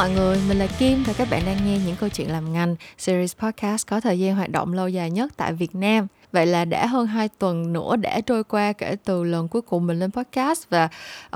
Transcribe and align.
mọi 0.00 0.10
người, 0.10 0.38
mình 0.48 0.58
là 0.58 0.66
Kim 0.78 1.02
và 1.02 1.12
các 1.12 1.28
bạn 1.30 1.42
đang 1.46 1.56
nghe 1.66 1.78
những 1.86 1.96
câu 1.96 2.08
chuyện 2.08 2.30
làm 2.30 2.52
ngành 2.52 2.76
series 2.98 3.36
podcast 3.36 3.86
có 3.86 4.00
thời 4.00 4.18
gian 4.18 4.36
hoạt 4.36 4.50
động 4.50 4.72
lâu 4.72 4.88
dài 4.88 5.10
nhất 5.10 5.32
tại 5.36 5.52
Việt 5.52 5.74
Nam. 5.74 6.06
Vậy 6.32 6.46
là 6.46 6.64
đã 6.64 6.86
hơn 6.86 7.06
2 7.06 7.28
tuần 7.28 7.72
nữa 7.72 7.96
đã 7.96 8.20
trôi 8.20 8.44
qua 8.44 8.72
kể 8.72 8.96
từ 9.04 9.24
lần 9.24 9.48
cuối 9.48 9.62
cùng 9.62 9.86
mình 9.86 9.98
lên 9.98 10.10
podcast 10.10 10.68
và 10.70 10.88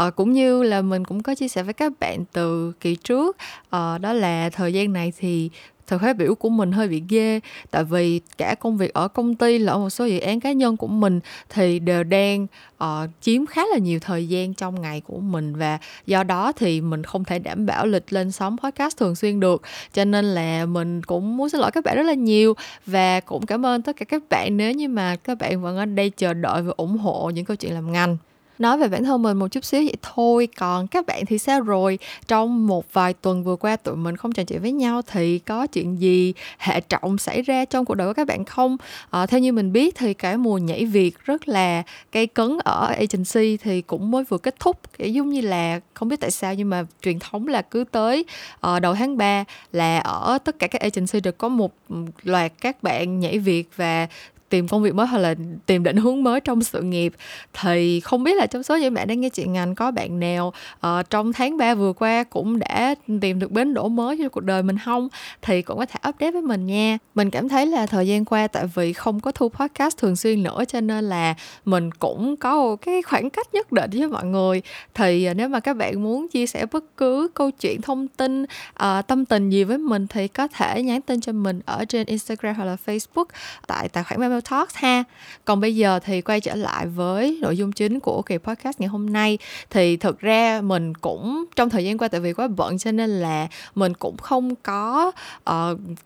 uh, 0.06 0.16
cũng 0.16 0.32
như 0.32 0.62
là 0.62 0.82
mình 0.82 1.04
cũng 1.04 1.22
có 1.22 1.34
chia 1.34 1.48
sẻ 1.48 1.62
với 1.62 1.74
các 1.74 1.92
bạn 2.00 2.24
từ 2.32 2.72
kỳ 2.80 2.96
trước 2.96 3.36
uh, 3.66 4.00
đó 4.00 4.12
là 4.12 4.50
thời 4.50 4.72
gian 4.72 4.92
này 4.92 5.12
thì 5.18 5.50
thời 5.86 5.98
khóa 5.98 6.12
biểu 6.12 6.34
của 6.34 6.48
mình 6.48 6.72
hơi 6.72 6.88
bị 6.88 7.02
ghê 7.08 7.40
tại 7.70 7.84
vì 7.84 8.20
cả 8.38 8.54
công 8.54 8.76
việc 8.76 8.94
ở 8.94 9.08
công 9.08 9.34
ty 9.34 9.58
lẫn 9.58 9.80
một 9.80 9.90
số 9.90 10.04
dự 10.04 10.18
án 10.18 10.40
cá 10.40 10.52
nhân 10.52 10.76
của 10.76 10.86
mình 10.86 11.20
thì 11.48 11.78
đều 11.78 12.04
đang 12.04 12.46
uh, 12.84 13.10
chiếm 13.20 13.46
khá 13.46 13.62
là 13.66 13.78
nhiều 13.78 14.00
thời 14.00 14.28
gian 14.28 14.54
trong 14.54 14.80
ngày 14.80 15.00
của 15.00 15.18
mình 15.18 15.56
và 15.56 15.78
do 16.06 16.22
đó 16.22 16.52
thì 16.52 16.80
mình 16.80 17.04
không 17.04 17.24
thể 17.24 17.38
đảm 17.38 17.66
bảo 17.66 17.86
lịch 17.86 18.12
lên 18.12 18.32
sóng 18.32 18.56
podcast 18.62 18.96
thường 18.96 19.14
xuyên 19.14 19.40
được. 19.40 19.62
Cho 19.92 20.04
nên 20.04 20.24
là 20.24 20.66
mình 20.66 21.02
cũng 21.02 21.36
muốn 21.36 21.48
xin 21.48 21.60
lỗi 21.60 21.70
các 21.70 21.84
bạn 21.84 21.96
rất 21.96 22.02
là 22.02 22.14
nhiều 22.14 22.54
và 22.86 23.20
cũng 23.20 23.46
cảm 23.46 23.66
ơn 23.66 23.82
tất 23.82 23.96
cả 23.96 24.04
các 24.04 24.22
bạn. 24.30 24.56
Nếu 24.56 24.72
như 24.72 24.88
mà 24.88 25.16
các 25.16 25.38
bạn 25.38 25.62
vẫn 25.62 25.76
ở 25.76 25.84
đây 25.84 26.10
chờ 26.10 26.34
đợi 26.34 26.62
và 26.62 26.72
ủng 26.76 26.98
hộ 26.98 27.30
những 27.30 27.44
câu 27.44 27.56
chuyện 27.56 27.74
làm 27.74 27.92
ngành 27.92 28.16
nói 28.58 28.78
về 28.78 28.88
bản 28.88 29.04
thân 29.04 29.22
mình 29.22 29.36
một 29.36 29.48
chút 29.48 29.64
xíu 29.64 29.82
vậy 29.82 29.96
thôi. 30.02 30.48
Còn 30.56 30.86
các 30.86 31.06
bạn 31.06 31.26
thì 31.26 31.38
sao 31.38 31.60
rồi? 31.60 31.98
Trong 32.28 32.66
một 32.66 32.92
vài 32.92 33.14
tuần 33.14 33.44
vừa 33.44 33.56
qua 33.56 33.76
tụi 33.76 33.96
mình 33.96 34.16
không 34.16 34.32
trò 34.32 34.44
chuyện 34.44 34.62
với 34.62 34.72
nhau 34.72 35.02
thì 35.06 35.38
có 35.38 35.66
chuyện 35.66 36.00
gì 36.00 36.34
hệ 36.58 36.80
trọng 36.80 37.18
xảy 37.18 37.42
ra 37.42 37.64
trong 37.64 37.84
cuộc 37.84 37.94
đời 37.94 38.08
của 38.08 38.14
các 38.14 38.26
bạn 38.26 38.44
không? 38.44 38.76
À, 39.10 39.26
theo 39.26 39.40
như 39.40 39.52
mình 39.52 39.72
biết 39.72 39.94
thì 39.96 40.14
cái 40.14 40.36
mùa 40.36 40.58
nhảy 40.58 40.84
việc 40.84 41.18
rất 41.24 41.48
là 41.48 41.82
cây 42.12 42.26
cấn 42.26 42.58
ở 42.64 42.86
agency 42.86 43.56
thì 43.56 43.82
cũng 43.82 44.10
mới 44.10 44.24
vừa 44.24 44.38
kết 44.38 44.54
thúc. 44.60 44.80
Kiểu 44.98 45.08
giống 45.08 45.30
như 45.30 45.40
là 45.40 45.80
không 45.94 46.08
biết 46.08 46.20
tại 46.20 46.30
sao 46.30 46.54
nhưng 46.54 46.70
mà 46.70 46.84
truyền 47.02 47.18
thống 47.18 47.48
là 47.48 47.62
cứ 47.62 47.84
tới 47.90 48.24
uh, 48.66 48.82
đầu 48.82 48.94
tháng 48.94 49.16
3 49.16 49.44
là 49.72 49.98
ở 49.98 50.38
tất 50.44 50.58
cả 50.58 50.66
các 50.66 50.80
agency 50.80 51.20
đều 51.20 51.32
có 51.32 51.48
một 51.48 51.72
loạt 52.22 52.52
các 52.60 52.82
bạn 52.82 53.20
nhảy 53.20 53.38
việc 53.38 53.68
và 53.76 54.08
tìm 54.48 54.68
công 54.68 54.82
việc 54.82 54.94
mới 54.94 55.06
hoặc 55.06 55.18
là 55.18 55.34
tìm 55.66 55.82
định 55.82 55.96
hướng 55.96 56.22
mới 56.22 56.40
trong 56.40 56.62
sự 56.62 56.82
nghiệp 56.82 57.12
thì 57.52 58.00
không 58.00 58.24
biết 58.24 58.36
là 58.36 58.46
trong 58.46 58.62
số 58.62 58.76
những 58.76 58.94
bạn 58.94 59.08
đang 59.08 59.20
nghe 59.20 59.28
chuyện 59.28 59.52
ngành 59.52 59.74
có 59.74 59.90
bạn 59.90 60.20
nào 60.20 60.52
uh, 60.86 61.10
trong 61.10 61.32
tháng 61.32 61.56
3 61.56 61.74
vừa 61.74 61.92
qua 61.92 62.24
cũng 62.24 62.58
đã 62.58 62.94
tìm 63.20 63.38
được 63.38 63.50
bến 63.50 63.74
đỗ 63.74 63.88
mới 63.88 64.18
cho 64.18 64.28
cuộc 64.28 64.44
đời 64.44 64.62
mình 64.62 64.78
không? 64.84 65.08
Thì 65.42 65.62
cũng 65.62 65.78
có 65.78 65.86
thể 65.86 66.08
update 66.08 66.30
với 66.30 66.42
mình 66.42 66.66
nha. 66.66 66.98
Mình 67.14 67.30
cảm 67.30 67.48
thấy 67.48 67.66
là 67.66 67.86
thời 67.86 68.06
gian 68.08 68.24
qua 68.24 68.46
tại 68.46 68.66
vì 68.74 68.92
không 68.92 69.20
có 69.20 69.32
thu 69.32 69.48
podcast 69.48 69.96
thường 69.96 70.16
xuyên 70.16 70.42
nữa 70.42 70.64
cho 70.68 70.80
nên 70.80 71.04
là 71.04 71.34
mình 71.64 71.90
cũng 71.90 72.36
có 72.36 72.56
một 72.56 72.76
cái 72.76 73.02
khoảng 73.02 73.30
cách 73.30 73.54
nhất 73.54 73.72
định 73.72 73.90
với 73.92 74.08
mọi 74.08 74.24
người. 74.24 74.62
Thì 74.94 75.28
uh, 75.30 75.36
nếu 75.36 75.48
mà 75.48 75.60
các 75.60 75.76
bạn 75.76 76.02
muốn 76.02 76.28
chia 76.28 76.46
sẻ 76.46 76.66
bất 76.72 76.84
cứ 76.96 77.28
câu 77.34 77.50
chuyện 77.50 77.80
thông 77.82 78.08
tin 78.08 78.42
uh, 78.42 79.06
tâm 79.06 79.24
tình 79.24 79.50
gì 79.50 79.64
với 79.64 79.78
mình 79.78 80.06
thì 80.06 80.28
có 80.28 80.48
thể 80.48 80.82
nhắn 80.82 81.00
tin 81.00 81.20
cho 81.20 81.32
mình 81.32 81.60
ở 81.66 81.84
trên 81.84 82.06
Instagram 82.06 82.54
hoặc 82.54 82.64
là 82.64 82.76
Facebook 82.86 83.24
tại 83.66 83.88
tài 83.88 84.04
khoản 84.04 84.20
Travel 84.34 84.40
Talks 84.50 84.74
ha. 84.76 85.04
Còn 85.44 85.60
bây 85.60 85.76
giờ 85.76 85.98
thì 86.04 86.20
quay 86.20 86.40
trở 86.40 86.54
lại 86.54 86.86
với 86.86 87.38
nội 87.42 87.56
dung 87.56 87.72
chính 87.72 88.00
của 88.00 88.22
kỳ 88.22 88.38
podcast 88.38 88.80
ngày 88.80 88.88
hôm 88.88 89.12
nay 89.12 89.38
thì 89.70 89.96
thực 89.96 90.20
ra 90.20 90.60
mình 90.60 90.94
cũng 90.94 91.44
trong 91.56 91.70
thời 91.70 91.84
gian 91.84 91.98
qua 91.98 92.08
tại 92.08 92.20
vì 92.20 92.32
quá 92.32 92.48
bận 92.48 92.78
cho 92.78 92.92
nên 92.92 93.10
là 93.10 93.48
mình 93.74 93.94
cũng 93.94 94.16
không 94.16 94.54
có 94.54 95.12
uh, 95.50 95.54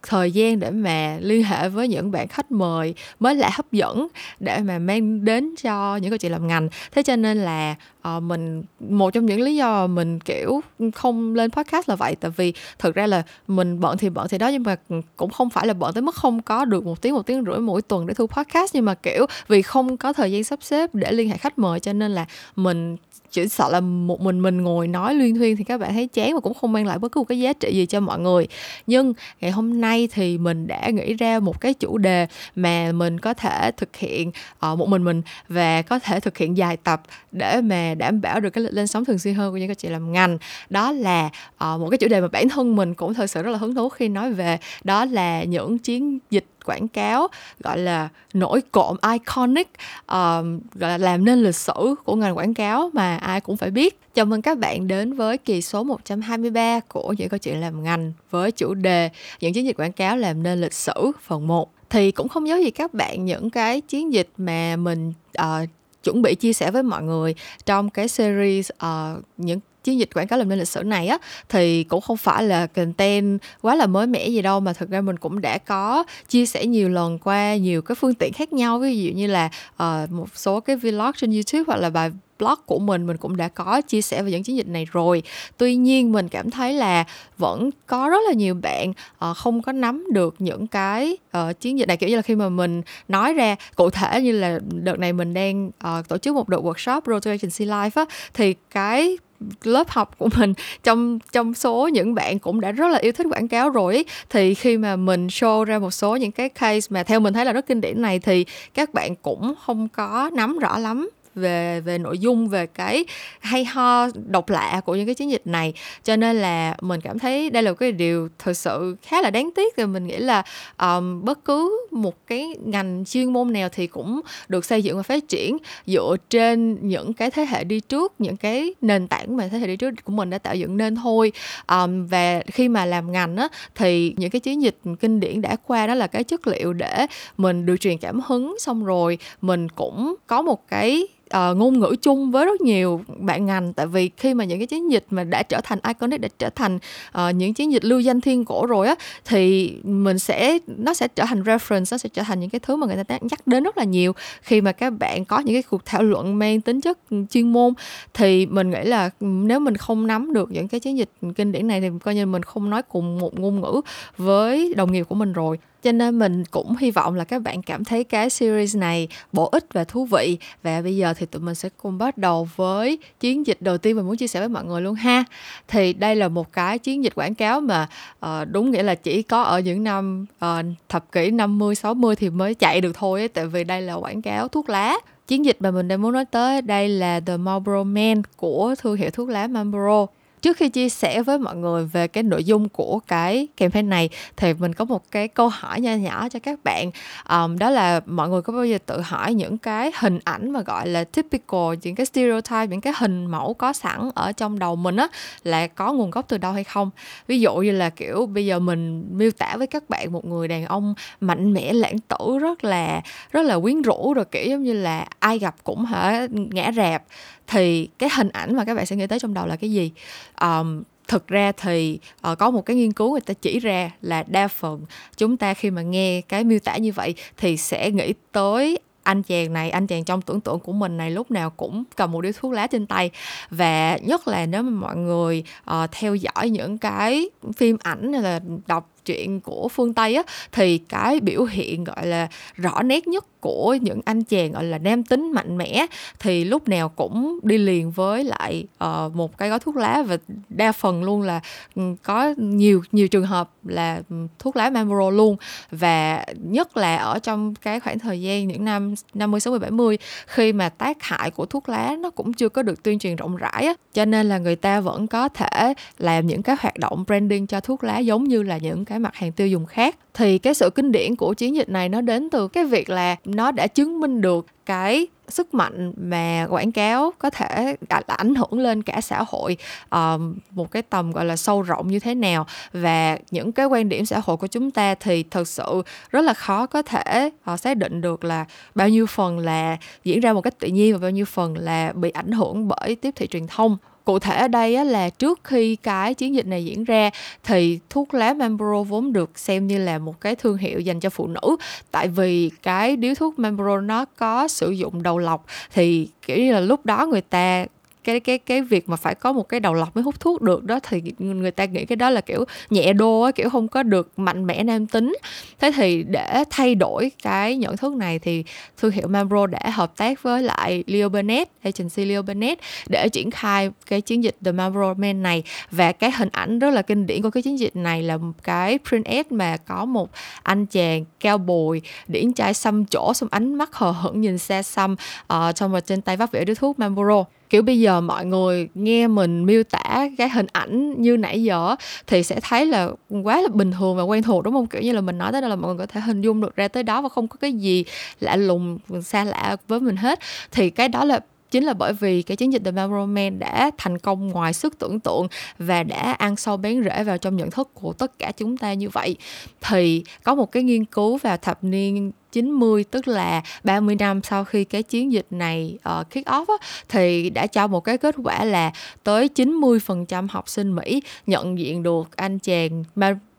thời 0.02 0.32
gian 0.32 0.60
để 0.60 0.70
mà 0.70 1.16
liên 1.20 1.44
hệ 1.44 1.68
với 1.68 1.88
những 1.88 2.10
bạn 2.10 2.28
khách 2.28 2.50
mời 2.52 2.94
mới 3.20 3.34
lạ 3.34 3.50
hấp 3.52 3.72
dẫn 3.72 4.08
để 4.40 4.58
mà 4.58 4.78
mang 4.78 5.24
đến 5.24 5.54
cho 5.62 5.96
những 5.96 6.10
câu 6.10 6.18
chuyện 6.18 6.32
làm 6.32 6.46
ngành. 6.46 6.68
Thế 6.92 7.02
cho 7.02 7.16
nên 7.16 7.38
là 7.38 7.74
uh, 8.16 8.22
mình 8.22 8.64
một 8.80 9.10
trong 9.10 9.26
những 9.26 9.40
lý 9.40 9.56
do 9.56 9.86
mình 9.86 10.20
kiểu 10.20 10.60
không 10.94 11.34
lên 11.34 11.50
podcast 11.50 11.88
là 11.88 11.96
vậy. 11.96 12.16
Tại 12.20 12.30
vì 12.36 12.52
thực 12.78 12.94
ra 12.94 13.06
là 13.06 13.22
mình 13.48 13.80
bận 13.80 13.98
thì 13.98 14.10
bận 14.10 14.28
thì 14.28 14.38
đó 14.38 14.48
nhưng 14.48 14.62
mà 14.62 14.76
cũng 15.16 15.30
không 15.30 15.50
phải 15.50 15.66
là 15.66 15.74
bận 15.74 15.94
tới 15.94 16.02
mức 16.02 16.14
không 16.14 16.42
có 16.42 16.64
được 16.64 16.84
một 16.84 17.02
tiếng 17.02 17.14
một 17.14 17.26
tiếng 17.26 17.44
rưỡi 17.44 17.58
mỗi 17.58 17.82
tuần 17.82 18.06
để 18.06 18.14
thu 18.14 18.26
podcast. 18.26 18.74
Nhưng 18.74 18.84
mà 18.84 18.94
kiểu 18.94 19.26
vì 19.48 19.62
không 19.62 19.96
có 19.96 20.12
thời 20.12 20.32
gian 20.32 20.44
sắp 20.44 20.58
xếp 20.62 20.94
để 20.94 21.12
liên 21.12 21.28
hệ 21.28 21.36
khách 21.36 21.58
mời 21.58 21.80
cho 21.80 21.92
nên 21.92 22.12
là 22.12 22.26
mình 22.56 22.96
chỉ 23.30 23.48
sợ 23.48 23.68
là 23.70 23.80
một 23.80 24.20
mình 24.20 24.42
mình 24.42 24.62
ngồi 24.62 24.88
nói 24.88 25.14
luyên 25.14 25.34
thuyên 25.34 25.56
thì 25.56 25.64
các 25.64 25.80
bạn 25.80 25.92
thấy 25.92 26.08
chán 26.08 26.34
và 26.34 26.40
cũng 26.40 26.54
không 26.54 26.72
mang 26.72 26.86
lại 26.86 26.98
bất 26.98 27.12
cứ 27.12 27.20
một 27.20 27.24
cái 27.24 27.38
giá 27.40 27.52
trị 27.52 27.70
gì 27.72 27.86
cho 27.86 28.00
mọi 28.00 28.18
người. 28.18 28.48
Nhưng 28.86 29.12
ngày 29.40 29.50
hôm 29.50 29.80
nay 29.80 30.08
thì 30.12 30.38
mình 30.38 30.66
đã 30.66 30.90
nghĩ 30.90 31.14
ra 31.14 31.40
một 31.40 31.60
cái 31.60 31.74
chủ 31.74 31.98
đề 31.98 32.26
mà 32.54 32.92
mình 32.92 33.20
có 33.20 33.34
thể 33.34 33.70
thực 33.76 33.96
hiện 33.96 34.30
uh, 34.72 34.78
một 34.78 34.88
mình 34.88 35.04
mình 35.04 35.22
và 35.48 35.82
có 35.82 35.98
thể 35.98 36.20
thực 36.20 36.38
hiện 36.38 36.56
dài 36.56 36.76
tập 36.76 37.02
để 37.32 37.60
mà 37.60 37.94
đảm 37.94 38.20
bảo 38.20 38.40
được 38.40 38.50
cái 38.50 38.64
lịch 38.64 38.72
lên 38.72 38.86
sóng 38.86 39.04
thường 39.04 39.18
xuyên 39.18 39.34
hơn 39.34 39.52
của 39.52 39.56
những 39.56 39.68
các 39.68 39.78
chị 39.78 39.88
làm 39.88 40.12
ngành. 40.12 40.38
Đó 40.70 40.92
là 40.92 41.26
uh, 41.54 41.80
một 41.80 41.88
cái 41.90 41.98
chủ 41.98 42.08
đề 42.08 42.20
mà 42.20 42.28
bản 42.28 42.48
thân 42.48 42.76
mình 42.76 42.94
cũng 42.94 43.14
thật 43.14 43.26
sự 43.26 43.42
rất 43.42 43.50
là 43.50 43.58
hứng 43.58 43.74
thú 43.74 43.88
khi 43.88 44.08
nói 44.08 44.32
về 44.32 44.58
đó 44.84 45.04
là 45.04 45.44
những 45.44 45.78
chiến 45.78 46.18
dịch 46.30 46.44
quảng 46.68 46.88
cáo 46.88 47.28
gọi 47.60 47.78
là 47.78 48.08
nổi 48.34 48.62
cộm 48.72 48.96
iconic 49.12 49.68
um, 50.06 50.60
gọi 50.74 50.90
là 50.90 50.98
làm 50.98 51.24
nên 51.24 51.42
lịch 51.42 51.54
sử 51.54 51.94
của 52.04 52.16
ngành 52.16 52.36
quảng 52.36 52.54
cáo 52.54 52.90
mà 52.92 53.16
ai 53.16 53.40
cũng 53.40 53.56
phải 53.56 53.70
biết. 53.70 54.00
Chào 54.14 54.24
mừng 54.24 54.42
các 54.42 54.58
bạn 54.58 54.88
đến 54.88 55.12
với 55.12 55.38
kỳ 55.38 55.62
số 55.62 55.82
123 55.84 56.80
của 56.80 57.14
những 57.18 57.28
câu 57.28 57.38
chuyện 57.38 57.60
làm 57.60 57.84
ngành 57.84 58.12
với 58.30 58.52
chủ 58.52 58.74
đề 58.74 59.10
những 59.40 59.52
chiến 59.52 59.66
dịch 59.66 59.76
quảng 59.76 59.92
cáo 59.92 60.16
làm 60.16 60.42
nên 60.42 60.60
lịch 60.60 60.72
sử 60.72 61.12
phần 61.22 61.46
1 61.46 61.72
thì 61.90 62.10
cũng 62.10 62.28
không 62.28 62.48
giấu 62.48 62.58
gì 62.58 62.70
các 62.70 62.94
bạn 62.94 63.24
những 63.24 63.50
cái 63.50 63.80
chiến 63.80 64.12
dịch 64.12 64.28
mà 64.36 64.76
mình 64.76 65.12
uh, 65.40 65.68
chuẩn 66.04 66.22
bị 66.22 66.34
chia 66.34 66.52
sẻ 66.52 66.70
với 66.70 66.82
mọi 66.82 67.02
người 67.02 67.34
trong 67.66 67.90
cái 67.90 68.08
series 68.08 68.70
uh, 68.70 69.24
những 69.36 69.60
chiến 69.88 69.98
dịch 69.98 70.14
quảng 70.14 70.26
cáo 70.26 70.38
làm 70.38 70.48
nên 70.48 70.58
lịch 70.58 70.68
sử 70.68 70.82
này 70.82 71.08
á 71.08 71.18
thì 71.48 71.84
cũng 71.84 72.00
không 72.00 72.16
phải 72.16 72.44
là 72.44 72.66
content 72.66 73.38
quá 73.60 73.74
là 73.74 73.86
mới 73.86 74.06
mẻ 74.06 74.28
gì 74.28 74.42
đâu 74.42 74.60
mà 74.60 74.72
thực 74.72 74.90
ra 74.90 75.00
mình 75.00 75.16
cũng 75.16 75.40
đã 75.40 75.58
có 75.58 76.04
chia 76.28 76.46
sẻ 76.46 76.66
nhiều 76.66 76.88
lần 76.88 77.18
qua 77.18 77.56
nhiều 77.56 77.82
cái 77.82 77.94
phương 77.94 78.14
tiện 78.14 78.32
khác 78.32 78.52
nhau. 78.52 78.78
Ví 78.78 79.02
dụ 79.02 79.10
như 79.10 79.26
là 79.26 79.50
uh, 79.82 80.10
một 80.10 80.28
số 80.34 80.60
cái 80.60 80.76
vlog 80.76 81.10
trên 81.16 81.30
YouTube 81.32 81.64
hoặc 81.66 81.76
là 81.76 81.90
bài 81.90 82.10
blog 82.38 82.54
của 82.66 82.78
mình 82.78 83.06
mình 83.06 83.16
cũng 83.16 83.36
đã 83.36 83.48
có 83.48 83.80
chia 83.80 84.02
sẻ 84.02 84.22
về 84.22 84.30
những 84.30 84.42
chiến 84.42 84.56
dịch 84.56 84.68
này 84.68 84.86
rồi. 84.92 85.22
Tuy 85.56 85.76
nhiên 85.76 86.12
mình 86.12 86.28
cảm 86.28 86.50
thấy 86.50 86.72
là 86.72 87.04
vẫn 87.38 87.70
có 87.86 88.08
rất 88.08 88.20
là 88.26 88.32
nhiều 88.32 88.54
bạn 88.54 88.90
uh, 88.90 89.36
không 89.36 89.62
có 89.62 89.72
nắm 89.72 90.06
được 90.12 90.34
những 90.38 90.66
cái 90.66 91.16
uh, 91.38 91.60
chiến 91.60 91.78
dịch 91.78 91.88
này. 91.88 91.96
Kiểu 91.96 92.08
như 92.08 92.16
là 92.16 92.22
khi 92.22 92.34
mà 92.34 92.48
mình 92.48 92.82
nói 93.08 93.32
ra 93.32 93.56
cụ 93.76 93.90
thể 93.90 94.20
như 94.22 94.32
là 94.32 94.58
đợt 94.72 94.98
này 94.98 95.12
mình 95.12 95.34
đang 95.34 95.66
uh, 95.66 96.08
tổ 96.08 96.18
chức 96.18 96.34
một 96.34 96.48
đợt 96.48 96.60
workshop 96.60 97.00
Road 97.06 97.24
to 97.24 97.30
Agency 97.30 97.66
Life 97.66 97.90
á 97.94 98.04
thì 98.34 98.54
cái 98.70 99.18
lớp 99.62 99.88
học 99.88 100.18
của 100.18 100.28
mình 100.38 100.54
trong 100.82 101.18
trong 101.32 101.54
số 101.54 101.88
những 101.88 102.14
bạn 102.14 102.38
cũng 102.38 102.60
đã 102.60 102.72
rất 102.72 102.88
là 102.88 102.98
yêu 102.98 103.12
thích 103.12 103.26
quảng 103.30 103.48
cáo 103.48 103.70
rồi 103.70 104.04
thì 104.30 104.54
khi 104.54 104.76
mà 104.76 104.96
mình 104.96 105.26
show 105.26 105.64
ra 105.64 105.78
một 105.78 105.90
số 105.90 106.16
những 106.16 106.32
cái 106.32 106.48
case 106.48 106.86
mà 106.90 107.02
theo 107.02 107.20
mình 107.20 107.34
thấy 107.34 107.44
là 107.44 107.52
rất 107.52 107.66
kinh 107.66 107.80
điển 107.80 108.02
này 108.02 108.18
thì 108.18 108.44
các 108.74 108.94
bạn 108.94 109.16
cũng 109.16 109.54
không 109.66 109.88
có 109.88 110.30
nắm 110.32 110.58
rõ 110.58 110.78
lắm 110.78 111.08
về 111.38 111.80
về 111.80 111.98
nội 111.98 112.18
dung 112.18 112.48
về 112.48 112.66
cái 112.66 113.04
hay 113.40 113.64
ho 113.64 114.06
độc 114.26 114.50
lạ 114.50 114.80
của 114.84 114.94
những 114.94 115.06
cái 115.06 115.14
chiến 115.14 115.30
dịch 115.30 115.46
này. 115.46 115.72
Cho 116.04 116.16
nên 116.16 116.36
là 116.36 116.76
mình 116.80 117.00
cảm 117.00 117.18
thấy 117.18 117.50
đây 117.50 117.62
là 117.62 117.70
một 117.70 117.76
cái 117.80 117.92
điều 117.92 118.28
thực 118.38 118.56
sự 118.56 118.96
khá 119.02 119.22
là 119.22 119.30
đáng 119.30 119.50
tiếc 119.54 119.76
rồi 119.76 119.86
mình 119.86 120.06
nghĩ 120.06 120.16
là 120.16 120.42
um, 120.78 121.24
bất 121.24 121.44
cứ 121.44 121.86
một 121.90 122.26
cái 122.26 122.46
ngành 122.64 123.04
chuyên 123.04 123.32
môn 123.32 123.52
nào 123.52 123.68
thì 123.72 123.86
cũng 123.86 124.20
được 124.48 124.64
xây 124.64 124.82
dựng 124.82 124.96
và 124.96 125.02
phát 125.02 125.28
triển 125.28 125.56
dựa 125.86 126.16
trên 126.30 126.78
những 126.88 127.12
cái 127.12 127.30
thế 127.30 127.46
hệ 127.46 127.64
đi 127.64 127.80
trước 127.80 128.12
những 128.18 128.36
cái 128.36 128.74
nền 128.80 129.08
tảng 129.08 129.36
mà 129.36 129.48
thế 129.48 129.58
hệ 129.58 129.66
đi 129.66 129.76
trước 129.76 129.90
của 130.04 130.12
mình 130.12 130.30
đã 130.30 130.38
tạo 130.38 130.54
dựng 130.54 130.76
nên 130.76 130.96
thôi. 130.96 131.32
Um, 131.68 132.06
và 132.06 132.42
khi 132.46 132.68
mà 132.68 132.84
làm 132.84 133.12
ngành 133.12 133.36
á 133.36 133.48
thì 133.74 134.14
những 134.16 134.30
cái 134.30 134.40
chiến 134.40 134.62
dịch 134.62 134.76
kinh 135.00 135.20
điển 135.20 135.42
đã 135.42 135.56
qua 135.66 135.86
đó 135.86 135.94
là 135.94 136.06
cái 136.06 136.24
chất 136.24 136.46
liệu 136.46 136.72
để 136.72 137.06
mình 137.36 137.66
được 137.66 137.76
truyền 137.80 137.98
cảm 137.98 138.20
hứng 138.26 138.56
xong 138.58 138.84
rồi 138.84 139.18
mình 139.40 139.68
cũng 139.68 140.14
có 140.26 140.42
một 140.42 140.68
cái 140.68 141.08
uh, 141.36 141.56
ngôn 141.56 141.78
ngữ 141.78 141.96
chung 142.02 142.30
với 142.30 142.46
rất 142.46 142.60
nhiều 142.60 143.00
bạn 143.18 143.46
ngành. 143.46 143.72
Tại 143.72 143.86
vì 143.86 144.10
khi 144.16 144.34
mà 144.34 144.44
những 144.44 144.58
cái 144.58 144.66
chiến 144.66 144.92
dịch 144.92 145.04
mà 145.10 145.24
đã 145.24 145.42
trở 145.42 145.60
thành 145.64 145.78
iconic 145.88 146.20
đã 146.20 146.28
trở 146.38 146.50
thành 146.50 146.78
uh, 147.18 147.34
những 147.34 147.54
chiến 147.54 147.72
dịch 147.72 147.84
lưu 147.84 148.00
danh 148.00 148.20
thiên 148.20 148.44
cổ 148.44 148.66
rồi 148.66 148.86
á 148.86 148.94
thì 149.24 149.72
mình 149.82 150.18
sẽ 150.18 150.58
nó 150.66 150.94
sẽ 150.94 151.08
trở 151.08 151.24
thành 151.28 151.42
reference 151.42 151.84
nó 151.90 151.98
sẽ 151.98 152.08
trở 152.08 152.22
thành 152.22 152.40
những 152.40 152.50
cái 152.50 152.60
thứ 152.60 152.76
mà 152.76 152.86
người 152.86 153.04
ta 153.04 153.18
nhắc 153.20 153.46
đến 153.46 153.62
rất 153.62 153.78
là 153.78 153.84
nhiều. 153.84 154.12
Khi 154.42 154.60
mà 154.60 154.72
các 154.72 154.90
bạn 154.90 155.24
có 155.24 155.38
những 155.38 155.54
cái 155.54 155.62
cuộc 155.62 155.84
thảo 155.84 156.02
luận 156.02 156.38
mang 156.38 156.60
tính 156.60 156.80
chất 156.80 156.98
chuyên 157.30 157.52
môn 157.52 157.74
thì 158.14 158.46
mình 158.46 158.70
nghĩ 158.70 158.84
là 158.84 159.10
nếu 159.20 159.60
mình 159.60 159.76
không 159.76 160.06
nắm 160.06 160.32
được 160.32 160.52
những 160.52 160.68
cái 160.68 160.80
chiến 160.80 160.98
dịch 160.98 161.10
kinh 161.36 161.52
điển 161.52 161.66
này 161.66 161.80
thì 161.80 161.88
coi 162.04 162.14
như 162.14 162.26
mình 162.26 162.42
không 162.42 162.70
nói 162.70 162.82
cùng 162.82 163.18
một 163.18 163.38
ngôn 163.38 163.60
ngữ 163.60 163.80
với 164.16 164.74
đồng 164.76 164.92
nghiệp 164.92 165.06
của 165.08 165.14
mình 165.14 165.32
rồi 165.32 165.58
cho 165.82 165.92
nên 165.92 166.18
mình 166.18 166.44
cũng 166.44 166.76
hy 166.76 166.90
vọng 166.90 167.14
là 167.14 167.24
các 167.24 167.42
bạn 167.42 167.62
cảm 167.62 167.84
thấy 167.84 168.04
cái 168.04 168.30
series 168.30 168.76
này 168.76 169.08
bổ 169.32 169.48
ích 169.48 169.64
và 169.72 169.84
thú 169.84 170.04
vị. 170.04 170.38
Và 170.62 170.82
bây 170.82 170.96
giờ 170.96 171.14
thì 171.14 171.26
tụi 171.26 171.42
mình 171.42 171.54
sẽ 171.54 171.68
cùng 171.82 171.98
bắt 171.98 172.18
đầu 172.18 172.48
với 172.56 172.98
chiến 173.20 173.46
dịch 173.46 173.62
đầu 173.62 173.78
tiên 173.78 173.96
mình 173.96 174.06
muốn 174.06 174.16
chia 174.16 174.26
sẻ 174.26 174.40
với 174.40 174.48
mọi 174.48 174.64
người 174.64 174.80
luôn 174.82 174.94
ha. 174.94 175.24
Thì 175.68 175.92
đây 175.92 176.16
là 176.16 176.28
một 176.28 176.52
cái 176.52 176.78
chiến 176.78 177.04
dịch 177.04 177.14
quảng 177.14 177.34
cáo 177.34 177.60
mà 177.60 177.88
uh, 178.26 178.48
đúng 178.50 178.70
nghĩa 178.70 178.82
là 178.82 178.94
chỉ 178.94 179.22
có 179.22 179.42
ở 179.42 179.60
những 179.60 179.84
năm 179.84 180.26
uh, 180.44 180.64
thập 180.88 181.12
kỷ 181.12 181.30
50 181.30 181.74
60 181.74 182.16
thì 182.16 182.30
mới 182.30 182.54
chạy 182.54 182.80
được 182.80 182.92
thôi 182.94 183.20
ấy, 183.20 183.28
tại 183.28 183.46
vì 183.46 183.64
đây 183.64 183.82
là 183.82 183.94
quảng 183.94 184.22
cáo 184.22 184.48
thuốc 184.48 184.68
lá. 184.68 184.94
Chiến 185.26 185.44
dịch 185.44 185.56
mà 185.60 185.70
mình 185.70 185.88
đang 185.88 186.02
muốn 186.02 186.12
nói 186.12 186.24
tới 186.24 186.62
đây 186.62 186.88
là 186.88 187.20
The 187.20 187.36
Marlboro 187.36 187.82
Man 187.82 188.22
của 188.36 188.74
thương 188.78 188.96
hiệu 188.96 189.10
thuốc 189.10 189.28
lá 189.28 189.46
Marlboro 189.46 190.06
trước 190.42 190.56
khi 190.56 190.68
chia 190.68 190.88
sẻ 190.88 191.22
với 191.22 191.38
mọi 191.38 191.56
người 191.56 191.84
về 191.84 192.08
cái 192.08 192.22
nội 192.22 192.44
dung 192.44 192.68
của 192.68 193.00
cái 193.06 193.48
campaign 193.56 193.88
này 193.88 194.08
thì 194.36 194.54
mình 194.54 194.72
có 194.72 194.84
một 194.84 195.10
cái 195.10 195.28
câu 195.28 195.48
hỏi 195.48 195.80
nho 195.80 195.94
nhỏ 195.94 196.28
cho 196.28 196.38
các 196.38 196.58
bạn. 196.64 196.90
Um, 197.30 197.58
đó 197.58 197.70
là 197.70 198.00
mọi 198.06 198.28
người 198.28 198.42
có 198.42 198.52
bao 198.52 198.64
giờ 198.64 198.78
tự 198.86 199.00
hỏi 199.00 199.34
những 199.34 199.58
cái 199.58 199.92
hình 199.94 200.18
ảnh 200.24 200.50
mà 200.50 200.60
gọi 200.60 200.88
là 200.88 201.04
typical 201.04 201.74
những 201.82 201.94
cái 201.94 202.06
stereotype 202.06 202.66
những 202.66 202.80
cái 202.80 202.92
hình 202.96 203.26
mẫu 203.26 203.54
có 203.54 203.72
sẵn 203.72 204.10
ở 204.14 204.32
trong 204.32 204.58
đầu 204.58 204.76
mình 204.76 204.96
á 204.96 205.08
là 205.44 205.66
có 205.66 205.92
nguồn 205.92 206.10
gốc 206.10 206.24
từ 206.28 206.38
đâu 206.38 206.52
hay 206.52 206.64
không? 206.64 206.90
Ví 207.26 207.40
dụ 207.40 207.56
như 207.56 207.70
là 207.70 207.90
kiểu 207.90 208.26
bây 208.26 208.46
giờ 208.46 208.58
mình 208.58 209.04
miêu 209.10 209.30
tả 209.30 209.54
với 209.58 209.66
các 209.66 209.90
bạn 209.90 210.12
một 210.12 210.24
người 210.24 210.48
đàn 210.48 210.66
ông 210.66 210.94
mạnh 211.20 211.52
mẽ 211.52 211.72
lãng 211.72 211.98
tử 211.98 212.38
rất 212.40 212.64
là 212.64 213.00
rất 213.30 213.42
là 213.42 213.58
quyến 213.60 213.82
rũ 213.82 214.14
rồi 214.14 214.24
kiểu 214.24 214.44
giống 214.46 214.62
như 214.62 214.72
là 214.72 215.06
ai 215.18 215.38
gặp 215.38 215.54
cũng 215.64 215.84
hả 215.84 216.26
ngã 216.30 216.72
rạp 216.76 217.02
thì 217.48 217.88
cái 217.98 218.08
hình 218.16 218.28
ảnh 218.28 218.56
mà 218.56 218.64
các 218.64 218.74
bạn 218.74 218.86
sẽ 218.86 218.96
nghĩ 218.96 219.06
tới 219.06 219.18
trong 219.18 219.34
đầu 219.34 219.46
là 219.46 219.56
cái 219.56 219.70
gì? 219.70 219.92
Um, 220.40 220.82
thực 221.08 221.28
ra 221.28 221.52
thì 221.52 221.98
uh, 222.32 222.38
có 222.38 222.50
một 222.50 222.66
cái 222.66 222.76
nghiên 222.76 222.92
cứu 222.92 223.12
người 223.12 223.20
ta 223.20 223.34
chỉ 223.34 223.58
ra 223.58 223.90
là 224.02 224.24
đa 224.26 224.48
phần 224.48 224.80
chúng 225.16 225.36
ta 225.36 225.54
khi 225.54 225.70
mà 225.70 225.82
nghe 225.82 226.20
cái 226.20 226.44
miêu 226.44 226.58
tả 226.58 226.76
như 226.76 226.92
vậy 226.92 227.14
thì 227.36 227.56
sẽ 227.56 227.90
nghĩ 227.90 228.14
tới 228.32 228.78
anh 229.02 229.22
chàng 229.22 229.52
này 229.52 229.70
anh 229.70 229.86
chàng 229.86 230.04
trong 230.04 230.22
tưởng 230.22 230.40
tượng 230.40 230.60
của 230.60 230.72
mình 230.72 230.96
này 230.96 231.10
lúc 231.10 231.30
nào 231.30 231.50
cũng 231.50 231.84
cầm 231.96 232.12
một 232.12 232.20
điếu 232.20 232.32
thuốc 232.40 232.52
lá 232.52 232.66
trên 232.66 232.86
tay. 232.86 233.10
Và 233.50 233.98
nhất 234.02 234.28
là 234.28 234.46
nếu 234.46 234.62
mà 234.62 234.70
mọi 234.70 234.96
người 234.96 235.44
uh, 235.70 235.90
theo 235.92 236.14
dõi 236.14 236.50
những 236.50 236.78
cái 236.78 237.30
phim 237.56 237.76
ảnh 237.82 238.12
hay 238.12 238.22
là 238.22 238.40
đọc 238.66 238.90
chuyện 239.08 239.40
của 239.40 239.68
phương 239.68 239.94
tây 239.94 240.14
á 240.14 240.22
thì 240.52 240.78
cái 240.78 241.20
biểu 241.20 241.44
hiện 241.44 241.84
gọi 241.84 242.06
là 242.06 242.28
rõ 242.56 242.82
nét 242.82 243.08
nhất 243.08 243.24
của 243.40 243.76
những 243.80 244.00
anh 244.04 244.24
chàng 244.24 244.52
gọi 244.52 244.64
là 244.64 244.78
nam 244.78 245.02
tính 245.02 245.32
mạnh 245.32 245.58
mẽ 245.58 245.86
thì 246.18 246.44
lúc 246.44 246.68
nào 246.68 246.88
cũng 246.88 247.38
đi 247.42 247.58
liền 247.58 247.90
với 247.90 248.24
lại 248.24 248.64
uh, 248.84 249.14
một 249.14 249.38
cái 249.38 249.48
gói 249.48 249.58
thuốc 249.58 249.76
lá 249.76 250.02
và 250.06 250.18
đa 250.48 250.72
phần 250.72 251.02
luôn 251.02 251.22
là 251.22 251.40
ừ, 251.74 251.82
có 252.02 252.34
nhiều 252.36 252.82
nhiều 252.92 253.08
trường 253.08 253.26
hợp 253.26 253.50
là 253.64 254.02
ừ, 254.10 254.16
thuốc 254.38 254.56
lá 254.56 254.70
Marlboro 254.70 255.10
luôn. 255.10 255.36
Và 255.70 256.24
nhất 256.36 256.76
là 256.76 256.96
ở 256.96 257.18
trong 257.18 257.54
cái 257.54 257.80
khoảng 257.80 257.98
thời 257.98 258.20
gian 258.20 258.48
những 258.48 258.64
năm 258.64 258.94
50 259.14 259.40
60 259.40 259.58
70 259.58 259.98
khi 260.26 260.52
mà 260.52 260.68
tác 260.68 261.02
hại 261.02 261.30
của 261.30 261.46
thuốc 261.46 261.68
lá 261.68 261.96
nó 261.98 262.10
cũng 262.10 262.32
chưa 262.32 262.48
có 262.48 262.62
được 262.62 262.82
tuyên 262.82 262.98
truyền 262.98 263.16
rộng 263.16 263.36
rãi 263.36 263.66
á 263.66 263.74
cho 263.94 264.04
nên 264.04 264.28
là 264.28 264.38
người 264.38 264.56
ta 264.56 264.80
vẫn 264.80 265.06
có 265.06 265.28
thể 265.28 265.74
làm 265.98 266.26
những 266.26 266.42
cái 266.42 266.56
hoạt 266.60 266.78
động 266.78 267.04
branding 267.06 267.46
cho 267.46 267.60
thuốc 267.60 267.84
lá 267.84 267.98
giống 267.98 268.24
như 268.24 268.42
là 268.42 268.58
những 268.58 268.84
cái 268.84 268.97
mặt 268.98 269.14
hàng 269.14 269.32
tiêu 269.32 269.46
dùng 269.46 269.66
khác. 269.66 269.96
Thì 270.14 270.38
cái 270.38 270.54
sự 270.54 270.70
kinh 270.70 270.92
điển 270.92 271.16
của 271.16 271.34
chiến 271.34 271.56
dịch 271.56 271.68
này 271.68 271.88
nó 271.88 272.00
đến 272.00 272.30
từ 272.30 272.48
cái 272.48 272.64
việc 272.64 272.90
là 272.90 273.16
nó 273.24 273.50
đã 273.50 273.66
chứng 273.66 274.00
minh 274.00 274.20
được 274.20 274.46
cái 274.66 275.06
sức 275.28 275.54
mạnh 275.54 275.92
mà 275.96 276.46
quảng 276.50 276.72
cáo 276.72 277.12
có 277.18 277.30
thể 277.30 277.76
ảnh 278.06 278.34
hưởng 278.34 278.58
lên 278.58 278.82
cả 278.82 279.00
xã 279.00 279.24
hội 279.28 279.56
ờ, 279.88 280.18
một 280.50 280.70
cái 280.70 280.82
tầm 280.82 281.12
gọi 281.12 281.24
là 281.24 281.36
sâu 281.36 281.62
rộng 281.62 281.88
như 281.88 282.00
thế 282.00 282.14
nào. 282.14 282.46
Và 282.72 283.18
những 283.30 283.52
cái 283.52 283.66
quan 283.66 283.88
điểm 283.88 284.06
xã 284.06 284.20
hội 284.24 284.36
của 284.36 284.46
chúng 284.46 284.70
ta 284.70 284.94
thì 284.94 285.22
thực 285.22 285.48
sự 285.48 285.82
rất 286.10 286.20
là 286.20 286.34
khó 286.34 286.66
có 286.66 286.82
thể 286.82 287.30
uh, 287.52 287.60
xác 287.60 287.76
định 287.76 288.00
được 288.00 288.24
là 288.24 288.44
bao 288.74 288.88
nhiêu 288.88 289.06
phần 289.06 289.38
là 289.38 289.76
diễn 290.04 290.20
ra 290.20 290.32
một 290.32 290.40
cách 290.40 290.58
tự 290.58 290.68
nhiên 290.68 290.92
và 290.92 290.98
bao 290.98 291.10
nhiêu 291.10 291.24
phần 291.24 291.58
là 291.58 291.92
bị 291.92 292.10
ảnh 292.10 292.32
hưởng 292.32 292.68
bởi 292.68 292.96
tiếp 292.96 293.10
thị 293.16 293.26
truyền 293.26 293.46
thông 293.46 293.76
cụ 294.08 294.18
thể 294.18 294.36
ở 294.36 294.48
đây 294.48 294.74
á, 294.74 294.84
là 294.84 295.10
trước 295.10 295.40
khi 295.44 295.76
cái 295.76 296.14
chiến 296.14 296.34
dịch 296.34 296.46
này 296.46 296.64
diễn 296.64 296.84
ra 296.84 297.10
thì 297.44 297.78
thuốc 297.90 298.14
lá 298.14 298.34
Marlboro 298.34 298.82
vốn 298.82 299.12
được 299.12 299.38
xem 299.38 299.66
như 299.66 299.78
là 299.78 299.98
một 299.98 300.20
cái 300.20 300.36
thương 300.36 300.56
hiệu 300.56 300.80
dành 300.80 301.00
cho 301.00 301.10
phụ 301.10 301.26
nữ. 301.26 301.56
Tại 301.90 302.08
vì 302.08 302.50
cái 302.62 302.96
điếu 302.96 303.14
thuốc 303.14 303.38
Marlboro 303.38 303.80
nó 303.80 304.04
có 304.04 304.48
sử 304.48 304.70
dụng 304.70 305.02
đầu 305.02 305.18
lọc 305.18 305.46
thì 305.72 306.08
kiểu 306.26 306.36
như 306.36 306.52
là 306.52 306.60
lúc 306.60 306.86
đó 306.86 307.06
người 307.06 307.20
ta 307.20 307.66
cái 308.04 308.20
cái 308.20 308.38
cái 308.38 308.62
việc 308.62 308.88
mà 308.88 308.96
phải 308.96 309.14
có 309.14 309.32
một 309.32 309.48
cái 309.48 309.60
đầu 309.60 309.74
lọc 309.74 309.96
mới 309.96 310.02
hút 310.02 310.20
thuốc 310.20 310.42
được 310.42 310.64
đó 310.64 310.80
thì 310.82 311.02
người 311.18 311.50
ta 311.50 311.64
nghĩ 311.64 311.84
cái 311.84 311.96
đó 311.96 312.10
là 312.10 312.20
kiểu 312.20 312.44
nhẹ 312.70 312.92
đô 312.92 313.20
á 313.20 313.30
kiểu 313.30 313.50
không 313.50 313.68
có 313.68 313.82
được 313.82 314.18
mạnh 314.18 314.46
mẽ 314.46 314.62
nam 314.64 314.86
tính. 314.86 315.16
Thế 315.58 315.72
thì 315.76 316.02
để 316.02 316.44
thay 316.50 316.74
đổi 316.74 317.10
cái 317.22 317.56
nhận 317.56 317.76
thức 317.76 317.92
này 317.92 318.18
thì 318.18 318.44
thương 318.76 318.90
hiệu 318.90 319.08
Marlboro 319.08 319.46
đã 319.46 319.70
hợp 319.72 319.96
tác 319.96 320.22
với 320.22 320.42
lại 320.42 320.84
Leo 320.86 321.08
Burnett 321.08 321.50
agency 321.62 322.04
Leo 322.04 322.22
Burnett 322.22 322.60
để 322.88 323.08
triển 323.08 323.30
khai 323.30 323.70
cái 323.86 324.00
chiến 324.00 324.24
dịch 324.24 324.36
The 324.44 324.52
Marlboro 324.52 324.94
Man 324.94 325.22
này. 325.22 325.42
Và 325.70 325.92
cái 325.92 326.10
hình 326.10 326.28
ảnh 326.32 326.58
rất 326.58 326.70
là 326.70 326.82
kinh 326.82 327.06
điển 327.06 327.22
của 327.22 327.30
cái 327.30 327.42
chiến 327.42 327.58
dịch 327.58 327.76
này 327.76 328.02
là 328.02 328.16
một 328.16 328.32
cái 328.42 328.78
print 328.88 329.04
ad 329.04 329.26
mà 329.30 329.56
có 329.56 329.84
một 329.84 330.10
anh 330.42 330.66
chàng 330.66 331.04
cao 331.20 331.38
bồi 331.38 331.82
điển 332.06 332.32
trai 332.32 332.54
xăm 332.54 332.84
chỗ 332.84 333.14
xong 333.14 333.28
ánh 333.32 333.54
mắt 333.54 333.74
hờ 333.74 333.90
hững 333.90 334.20
nhìn 334.20 334.38
xa 334.38 334.62
xăm 334.62 334.96
uh, 335.32 335.54
trong 335.54 335.72
và 335.72 335.80
trên 335.80 336.00
tay 336.00 336.16
vắt 336.16 336.32
vẽ 336.32 336.44
điếu 336.44 336.54
thuốc 336.54 336.78
Marlboro 336.78 337.24
kiểu, 337.50 337.62
bây 337.62 337.80
giờ 337.80 338.00
mọi 338.00 338.26
người 338.26 338.68
nghe 338.74 339.06
mình 339.06 339.46
miêu 339.46 339.62
tả 339.62 340.08
cái 340.18 340.28
hình 340.28 340.46
ảnh 340.52 341.02
như 341.02 341.16
nãy 341.16 341.42
giờ 341.42 341.76
thì 342.06 342.22
sẽ 342.22 342.40
thấy 342.42 342.66
là 342.66 342.90
quá 343.22 343.40
là 343.40 343.48
bình 343.48 343.72
thường 343.72 343.96
và 343.96 344.02
quen 344.02 344.22
thuộc, 344.22 344.44
đúng 344.44 344.54
không? 344.54 344.66
Kiểu 344.66 344.82
như 344.82 344.92
là 344.92 345.00
mình 345.00 345.18
nói 345.18 345.32
tới 345.32 345.40
đây 345.40 345.50
là 345.50 345.56
mọi 345.56 345.74
người 345.74 345.86
có 345.86 345.92
thể 345.92 346.00
hình 346.00 346.20
dung 346.20 346.40
được 346.40 346.56
ra 346.56 346.68
tới 346.68 346.82
đó 346.82 347.02
và 347.02 347.08
không 347.08 347.28
có 347.28 347.36
cái 347.40 347.52
gì 347.52 347.84
lạ 348.20 348.36
lùng, 348.36 348.78
xa 349.02 349.24
lạ 349.24 349.56
với 349.68 349.80
mình 349.80 349.96
hết. 349.96 350.18
Thì 350.50 350.70
cái 350.70 350.88
đó 350.88 351.04
là, 351.04 351.20
chính 351.50 351.64
là 351.64 351.74
bởi 351.74 351.92
vì 351.92 352.22
cái 352.22 352.36
chiến 352.36 352.52
dịch 352.52 352.62
The 352.64 352.70
Marlboro 352.70 353.06
Man 353.06 353.38
đã 353.38 353.70
thành 353.78 353.98
công 353.98 354.28
ngoài 354.28 354.52
sức 354.52 354.78
tưởng 354.78 355.00
tượng 355.00 355.26
và 355.58 355.82
đã 355.82 356.12
ăn 356.12 356.36
sâu 356.36 356.56
bén 356.56 356.84
rễ 356.84 357.04
vào 357.04 357.18
trong 357.18 357.36
nhận 357.36 357.50
thức 357.50 357.70
của 357.74 357.92
tất 357.92 358.18
cả 358.18 358.32
chúng 358.36 358.56
ta 358.56 358.72
như 358.72 358.88
vậy. 358.88 359.16
Thì 359.60 360.04
có 360.22 360.34
một 360.34 360.52
cái 360.52 360.62
nghiên 360.62 360.84
cứu 360.84 361.16
vào 361.16 361.36
thập 361.36 361.64
niên 361.64 362.12
90 362.38 362.84
tức 362.84 363.08
là 363.08 363.42
30 363.64 363.94
năm 363.94 364.22
sau 364.22 364.44
khi 364.44 364.64
cái 364.64 364.82
chiến 364.82 365.12
dịch 365.12 365.26
này 365.30 365.78
uh, 366.00 366.10
kick 366.10 366.26
off 366.26 366.44
á, 366.48 366.66
thì 366.88 367.30
đã 367.30 367.46
cho 367.46 367.66
một 367.66 367.80
cái 367.80 367.98
kết 367.98 368.14
quả 368.24 368.44
là 368.44 368.72
tới 369.04 369.28
90% 369.34 370.26
học 370.30 370.48
sinh 370.48 370.76
Mỹ 370.76 371.02
nhận 371.26 371.58
diện 371.58 371.82
được 371.82 372.16
anh 372.16 372.38
chàng 372.38 372.84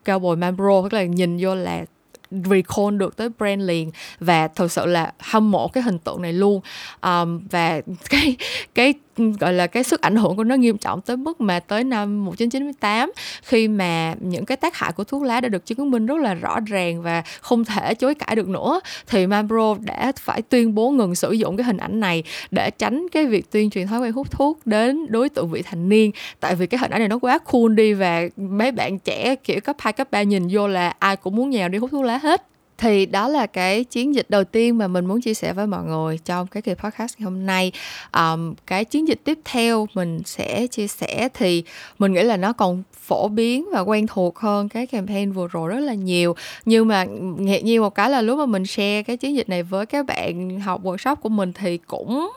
cowboy 0.06 0.38
Mambro 0.38 0.81
tức 0.84 0.94
là 0.94 1.04
nhìn 1.04 1.38
vô 1.42 1.56
là 1.56 1.86
recall 2.31 2.98
được 2.98 3.18
tới 3.18 3.30
brand 3.40 3.62
liền 3.62 3.92
và 4.19 4.48
thật 4.48 4.72
sự 4.72 4.86
là 4.86 5.13
hâm 5.19 5.51
mộ 5.51 5.68
cái 5.68 5.84
hình 5.84 6.00
tượng 6.00 6.22
này 6.22 6.34
luôn. 6.34 6.62
Um, 7.01 7.48
và 7.51 7.81
cái 8.10 8.36
cái 8.75 8.94
gọi 9.39 9.54
là, 9.54 9.68
cái 9.68 9.83
sức 9.83 10.01
ảnh 10.01 10.16
hưởng 10.16 10.36
của 10.36 10.44
nó 10.44 10.56
nghiêm 10.56 10.77
trọng 10.77 11.01
tới 11.01 11.18
mức 11.18 11.42
mà 11.42 11.60
tới 11.60 11.83
năm 11.83 12.25
1998 12.25 13.12
khi 13.44 13.68
mà 13.68 14.16
những 14.19 14.45
cái 14.45 14.57
tác 14.57 14.75
hại 14.75 14.92
của 14.92 15.04
thuốc 15.04 15.24
lá 15.24 15.42
đã 15.42 15.50
được 15.50 15.66
chứng 15.66 15.92
minh 15.92 16.06
rất 16.06 16.18
là 16.18 16.33
rõ 16.33 16.60
ràng 16.68 17.01
và 17.01 17.24
không 17.42 17.66
thể 17.66 17.94
chối 17.94 18.16
cãi 18.16 18.36
được 18.36 18.48
nữa, 18.48 18.80
thì 19.07 19.27
Marlboro 19.27 19.75
đã 19.80 20.12
phải 20.19 20.42
tuyên 20.42 20.75
bố 20.75 20.89
ngừng 20.89 21.16
sử 21.16 21.31
dụng 21.31 21.57
cái 21.57 21.63
hình 21.63 21.77
ảnh 21.77 22.00
này 22.00 22.24
để 22.51 22.71
tránh 22.71 23.07
cái 23.12 23.25
việc 23.25 23.51
tuyên 23.51 23.69
truyền 23.69 23.88
thói 23.88 24.00
quen 24.00 24.12
hút 24.12 24.31
thuốc 24.31 24.60
đến 24.66 25.06
đối 25.10 25.30
tượng 25.30 25.50
vị 25.50 25.62
thành 25.62 25.89
niên. 25.89 26.12
Tại 26.39 26.56
vì 26.56 26.68
cái 26.68 26.80
hình 26.80 26.91
ảnh 26.91 27.00
này 27.00 27.08
nó 27.08 27.20
quá 27.20 27.38
cool 27.38 27.74
đi 27.75 27.93
và 27.93 28.22
mấy 28.38 28.72
bạn 28.72 29.00
trẻ 29.00 29.36
kiểu 29.36 29.60
cấp 29.62 29.75
2 29.79 29.93
cấp 29.93 30.12
3 30.12 30.24
nhìn 30.24 30.48
vô 30.51 30.67
là 30.67 30.93
ai 31.00 31.15
cũng 31.15 31.36
muốn 31.36 31.50
nhào 31.50 31.70
đi 31.70 31.77
hút 31.77 31.91
thuốc 31.91 32.03
lá 32.03 32.17
hết 32.17 32.46
thì 32.79 33.05
đó 33.05 33.27
là 33.27 33.45
cái 33.45 33.83
chiến 33.83 34.15
dịch 34.15 34.29
đầu 34.29 34.43
tiên 34.43 34.77
mà 34.77 34.88
mình 34.88 35.05
muốn 35.05 35.21
chia 35.21 35.33
sẻ 35.33 35.53
với 35.53 35.67
mọi 35.67 35.83
người 35.83 36.19
trong 36.25 36.48
cái 36.48 36.62
kỳ 36.62 36.74
podcast 36.74 37.15
ngày 37.17 37.24
hôm 37.24 37.45
nay. 37.45 37.71
Um, 38.17 38.53
cái 38.67 38.86
chiến 38.86 39.07
dịch 39.07 39.21
tiếp 39.24 39.39
theo 39.45 39.88
mình 39.93 40.21
sẽ 40.25 40.67
chia 40.67 40.88
sẻ 40.88 41.29
thì 41.33 41.63
mình 42.00 42.13
nghĩ 42.13 42.24
là 42.24 42.38
nó 42.38 42.53
còn 42.53 42.83
phổ 42.93 43.27
biến 43.27 43.65
và 43.71 43.79
quen 43.79 44.07
thuộc 44.07 44.39
hơn 44.39 44.69
cái 44.69 44.88
campaign 44.88 45.31
vừa 45.31 45.48
rồi 45.48 45.69
rất 45.69 45.79
là 45.79 45.93
nhiều. 45.93 46.36
Nhưng 46.65 46.88
mà 46.88 47.05
ngạc 47.38 47.63
nhiên 47.63 47.81
một 47.81 47.95
cái 47.95 48.09
là 48.09 48.21
lúc 48.21 48.39
mà 48.39 48.45
mình 48.45 48.65
share 48.65 49.03
cái 49.03 49.17
chiến 49.17 49.36
dịch 49.36 49.50
này 49.50 49.63
với 49.63 49.86
các 49.86 50.05
bạn 50.05 50.59
học 50.59 50.83
workshop 50.83 51.15
của 51.15 51.29
mình 51.29 51.53
thì 51.53 51.77
cũng 51.77 52.31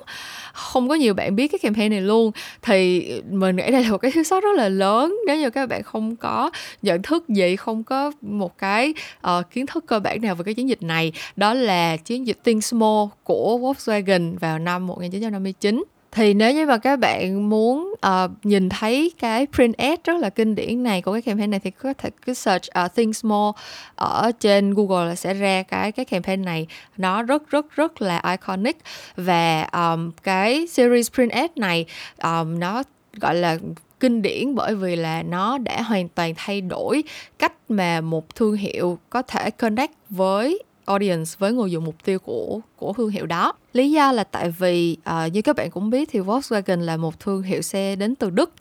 không 0.53 0.89
có 0.89 0.95
nhiều 0.95 1.15
bạn 1.15 1.37
biết 1.37 1.49
cái 1.49 1.59
campaign 1.59 1.91
này 1.91 2.01
luôn. 2.01 2.31
Thì 2.63 3.09
mình 3.31 3.57
nghĩ 3.57 3.71
đây 3.71 3.85
là 3.85 3.91
một 3.91 3.99
cái 3.99 4.11
thiếu 4.11 4.25
sót 4.25 4.41
rất 4.41 4.57
là 4.57 4.69
lớn. 4.69 5.17
Nếu 5.27 5.37
như 5.37 5.51
các 5.51 5.69
bạn 5.69 5.83
không 5.83 6.17
có 6.17 6.51
nhận 6.83 7.03
thức 7.03 7.29
gì 7.29 7.57
không 7.57 7.85
có 7.85 8.13
một 8.21 8.59
cái 8.59 8.95
uh, 9.27 9.51
kiến 9.51 9.67
thức 9.67 9.85
cơ 9.87 10.01
bản 10.01 10.23
nào 10.23 10.35
về 10.35 10.43
cái 10.45 10.55
chiến 10.55 10.69
dịch 10.69 10.83
này 10.83 11.13
đó 11.37 11.55
là 11.55 11.97
chiến 11.97 12.27
dịch 12.27 12.39
Think 12.45 12.65
Small 12.65 13.09
của 13.25 13.59
Volkswagen 13.59 14.39
vào 14.39 14.59
năm 14.59 14.87
1959 14.87 15.85
thì 16.13 16.35
nếu 16.35 16.53
như 16.55 16.67
mà 16.67 16.79
các 16.79 16.99
bạn 16.99 17.49
muốn 17.49 17.95
uh, 18.07 18.31
nhìn 18.43 18.69
thấy 18.69 19.13
cái 19.19 19.47
print 19.53 19.77
ad 19.77 20.01
rất 20.05 20.21
là 20.21 20.31
kinh 20.31 20.55
điển 20.55 20.83
này 20.83 21.03
của 21.03 21.13
cái 21.13 21.23
campaign 21.23 21.51
này 21.51 21.61
thì 21.61 21.71
có 21.71 21.93
thể 21.99 22.11
cứ 22.27 22.35
search 22.35 22.65
uh, 22.85 22.95
Think 22.95 23.17
Small 23.17 23.51
ở 23.95 24.31
trên 24.41 24.75
Google 24.75 25.09
là 25.09 25.15
sẽ 25.15 25.35
ra 25.35 25.63
cái 25.63 25.93
cái 25.93 26.05
campaign 26.05 26.43
này. 26.43 26.67
Nó 26.97 27.23
rất 27.23 27.51
rất 27.51 27.71
rất 27.71 28.03
là 28.03 28.23
iconic 28.31 28.77
và 29.17 29.63
um, 29.63 30.11
cái 30.23 30.67
series 30.67 31.11
print 31.13 31.31
ad 31.31 31.51
này 31.57 31.87
um, 32.23 32.59
nó 32.59 32.83
gọi 33.21 33.35
là 33.35 33.59
kinh 34.01 34.23
điển 34.23 34.55
bởi 34.55 34.75
vì 34.75 34.97
là 34.97 35.23
nó 35.23 35.59
đã 35.59 35.83
hoàn 35.83 36.09
toàn 36.09 36.35
thay 36.37 36.61
đổi 36.61 37.05
cách 37.39 37.53
mà 37.69 38.01
một 38.01 38.35
thương 38.35 38.57
hiệu 38.57 38.99
có 39.11 39.23
thể 39.23 39.51
connect 39.51 39.93
với 40.11 40.63
audience 40.85 41.31
với 41.39 41.53
người 41.53 41.71
dùng 41.71 41.85
mục 41.85 42.05
tiêu 42.05 42.19
của 42.19 42.61
của 42.77 42.93
thương 42.93 43.11
hiệu 43.11 43.27
đó 43.27 43.53
lý 43.73 43.91
do 43.91 44.13
là 44.13 44.25
tại 44.25 44.51
vì 44.51 44.97
uh, 45.11 45.33
như 45.33 45.43
các 45.43 45.57
bạn 45.57 45.71
cũng 45.71 45.91
biết 45.91 46.09
thì 46.13 46.21
Volkswagen 46.21 46.81
là 46.81 46.97
một 46.97 47.21
thương 47.21 47.43
hiệu 47.43 47.63
xe 47.63 47.97
đến 47.97 48.15
từ 48.15 48.31
Đức. 48.31 48.53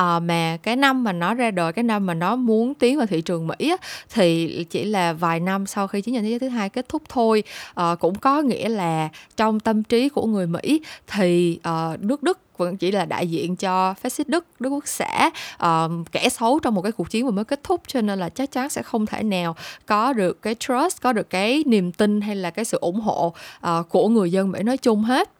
Uh, 0.00 0.22
mà 0.22 0.56
cái 0.62 0.76
năm 0.76 1.04
mà 1.04 1.12
nó 1.12 1.34
ra 1.34 1.50
đời 1.50 1.72
cái 1.72 1.82
năm 1.82 2.06
mà 2.06 2.14
nó 2.14 2.36
muốn 2.36 2.74
tiến 2.74 2.96
vào 2.96 3.06
thị 3.06 3.20
trường 3.20 3.46
Mỹ 3.46 3.70
á, 3.70 3.76
thì 4.10 4.64
chỉ 4.70 4.84
là 4.84 5.12
vài 5.12 5.40
năm 5.40 5.66
sau 5.66 5.86
khi 5.86 6.00
chiến 6.00 6.14
tranh 6.14 6.24
thế 6.24 6.30
giới 6.30 6.38
thứ 6.38 6.48
hai 6.48 6.68
kết 6.68 6.88
thúc 6.88 7.02
thôi. 7.08 7.42
Uh, 7.80 8.00
cũng 8.00 8.14
có 8.14 8.42
nghĩa 8.42 8.68
là 8.68 9.08
trong 9.36 9.60
tâm 9.60 9.82
trí 9.82 10.08
của 10.08 10.26
người 10.26 10.46
Mỹ 10.46 10.80
thì 11.06 11.58
uh, 11.68 12.00
nước 12.00 12.22
Đức 12.22 12.38
vẫn 12.58 12.76
chỉ 12.76 12.90
là 12.90 13.04
đại 13.04 13.26
diện 13.26 13.56
cho 13.56 13.94
phát 13.94 14.12
xít 14.12 14.28
Đức, 14.28 14.46
Đức 14.60 14.70
Quốc 14.70 14.86
xã, 14.86 15.30
uh, 15.64 15.90
kẻ 16.12 16.28
xấu 16.28 16.58
trong 16.58 16.74
một 16.74 16.82
cái 16.82 16.92
cuộc 16.92 17.10
chiến 17.10 17.24
vừa 17.24 17.30
mới 17.30 17.44
kết 17.44 17.60
thúc 17.62 17.82
cho 17.86 18.00
nên 18.00 18.18
là 18.18 18.28
chắc 18.28 18.52
chắn 18.52 18.68
sẽ 18.68 18.82
không 18.82 19.06
thể 19.06 19.22
nào 19.22 19.56
có 19.86 20.12
được 20.12 20.42
cái 20.42 20.54
trust, 20.54 21.02
có 21.02 21.12
được 21.12 21.30
cái 21.30 21.62
niềm 21.66 21.92
tin 21.92 22.20
hay 22.20 22.36
là 22.36 22.50
cái 22.50 22.64
sự 22.64 22.78
ủng 22.80 23.00
hộ 23.00 23.34
uh, 23.66 23.88
của 23.88 24.08
người 24.08 24.32
dân 24.32 24.50
Mỹ 24.50 24.62
nói 24.62 24.76
chung 24.76 25.02
hết. 25.02 25.30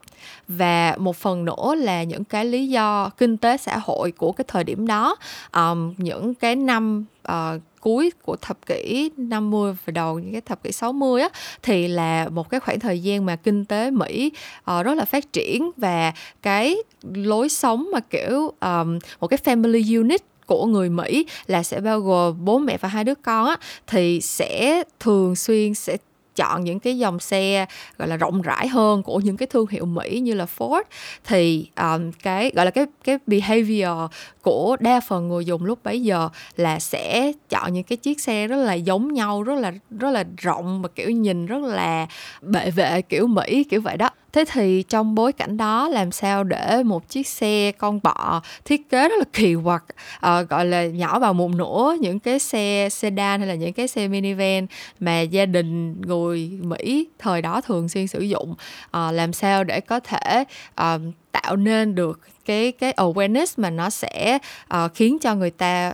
Và 0.49 0.97
một 0.99 1.17
phần 1.17 1.45
nữa 1.45 1.75
là 1.75 2.03
những 2.03 2.25
cái 2.25 2.45
lý 2.45 2.69
do 2.69 3.11
kinh 3.19 3.37
tế 3.37 3.57
xã 3.57 3.79
hội 3.79 4.13
của 4.13 4.33
cái 4.33 4.45
thời 4.49 4.65
điểm 4.65 4.87
đó 4.87 5.17
um, 5.55 5.95
những 5.97 6.35
cái 6.35 6.57
năm 6.57 7.05
uh, 7.33 7.61
cuối 7.81 8.13
của 8.23 8.37
thập 8.37 8.67
kỷ 8.67 9.11
50 9.17 9.77
và 9.85 9.91
đầu 9.91 10.19
những 10.19 10.33
cái 10.33 10.41
thập 10.41 10.63
kỷ 10.63 10.73
60 10.73 11.23
á 11.23 11.29
thì 11.63 11.89
là 11.89 12.29
một 12.29 12.51
cái 12.51 12.61
khoảng 12.61 12.81
thời 12.81 13.03
gian 13.03 13.27
mà 13.27 13.37
kinh 13.37 13.65
tế 13.65 13.91
Mỹ 13.91 14.33
uh, 14.71 14.85
rất 14.85 14.95
là 14.95 15.05
phát 15.05 15.33
triển 15.33 15.71
và 15.77 16.13
cái 16.43 16.77
lối 17.15 17.49
sống 17.49 17.89
mà 17.93 18.01
kiểu 18.01 18.53
um, 18.61 18.99
một 19.21 19.27
cái 19.27 19.39
family 19.45 19.99
unit 20.01 20.23
của 20.47 20.67
người 20.67 20.91
Mỹ 20.91 21.27
là 21.47 21.63
sẽ 21.63 21.81
bao 21.81 22.01
gồm 22.01 22.45
bố 22.45 22.59
mẹ 22.59 22.79
và 22.81 22.89
hai 22.89 23.05
đứa 23.05 23.15
con 23.15 23.47
á 23.47 23.57
thì 23.87 24.21
sẽ 24.21 24.83
thường 25.01 25.37
xuyên 25.37 25.75
sẽ 25.75 25.97
chọn 26.37 26.65
những 26.65 26.81
cái 26.81 26.99
dòng 26.99 27.21
xe 27.21 27.67
gọi 27.99 28.09
là 28.09 28.17
rộng 28.17 28.43
rãi 28.43 28.69
hơn 28.69 29.03
của 29.03 29.21
những 29.21 29.37
cái 29.37 29.47
thương 29.47 29.67
hiệu 29.67 29.87
Mỹ 29.87 30.21
như 30.21 30.35
là 30.35 30.47
Ford 30.59 30.83
thì 31.25 31.67
um, 31.77 32.13
cái 32.23 32.51
gọi 32.55 32.65
là 32.65 32.71
cái 32.71 32.87
cái 33.05 33.19
behavior 33.27 34.11
của 34.43 34.77
đa 34.81 35.01
phần 35.01 35.29
người 35.29 35.45
dùng 35.45 35.65
lúc 35.65 35.79
bấy 35.85 36.03
giờ 36.03 36.29
là 36.57 36.79
sẽ 36.79 37.33
chọn 37.49 37.73
những 37.73 37.85
cái 37.85 37.97
chiếc 37.97 38.21
xe 38.21 38.47
rất 38.47 38.57
là 38.57 38.75
giống 38.75 39.15
nhau 39.15 39.43
rất 39.43 39.59
là 39.59 39.73
rất 39.99 40.11
là 40.11 40.25
rộng 40.39 40.83
mà 40.83 40.89
kiểu 40.89 41.11
nhìn 41.11 41.47
rất 41.47 41.63
là 41.63 42.07
bệ 42.41 42.71
vệ 42.71 43.03
kiểu 43.03 43.27
Mỹ 43.27 43.65
kiểu 43.65 43.81
vậy 43.81 43.97
đó 43.97 44.11
thế 44.37 44.45
thì 44.53 44.83
trong 44.83 45.15
bối 45.15 45.33
cảnh 45.33 45.57
đó 45.57 45.89
làm 45.89 46.13
sao 46.13 46.45
để 46.45 46.83
một 46.83 47.09
chiếc 47.09 47.29
xe 47.29 47.73
con 47.79 48.01
bọ 48.03 48.43
thiết 48.65 48.91
kế 48.91 49.09
rất 49.09 49.15
là 49.19 49.25
kỳ 49.33 49.55
quặc 49.65 49.85
à, 50.21 50.43
gọi 50.43 50.67
là 50.67 50.87
nhỏ 50.87 51.19
vào 51.19 51.35
một 51.35 51.51
nửa 51.51 51.97
những 52.01 52.19
cái 52.19 52.39
xe 52.39 52.89
sedan 52.91 53.41
hay 53.41 53.49
là 53.49 53.55
những 53.55 53.73
cái 53.73 53.89
xe 53.89 54.09
minivan 54.09 54.67
mà 55.01 55.21
gia 55.21 55.47
đình 55.47 56.01
người 56.01 56.51
mỹ 56.63 57.09
thời 57.19 57.43
đó 57.43 57.61
thường 57.61 57.89
xuyên 57.89 58.07
sử 58.07 58.21
dụng? 58.21 58.55
À, 58.91 59.13
làm 59.13 59.33
sao 59.33 59.65
để 59.65 59.81
có 59.81 60.01
thể 60.01 60.45
à, 60.75 60.99
tạo 61.33 61.57
nên 61.57 61.95
được 61.95 62.21
cái 62.45 62.73
cái 62.73 62.93
awareness 62.97 63.55
mà 63.57 63.71
nó 63.71 63.91
sẽ 63.91 64.39
uh, 64.75 64.95
khiến 64.95 65.19
cho 65.19 65.35
người 65.35 65.51
ta 65.51 65.93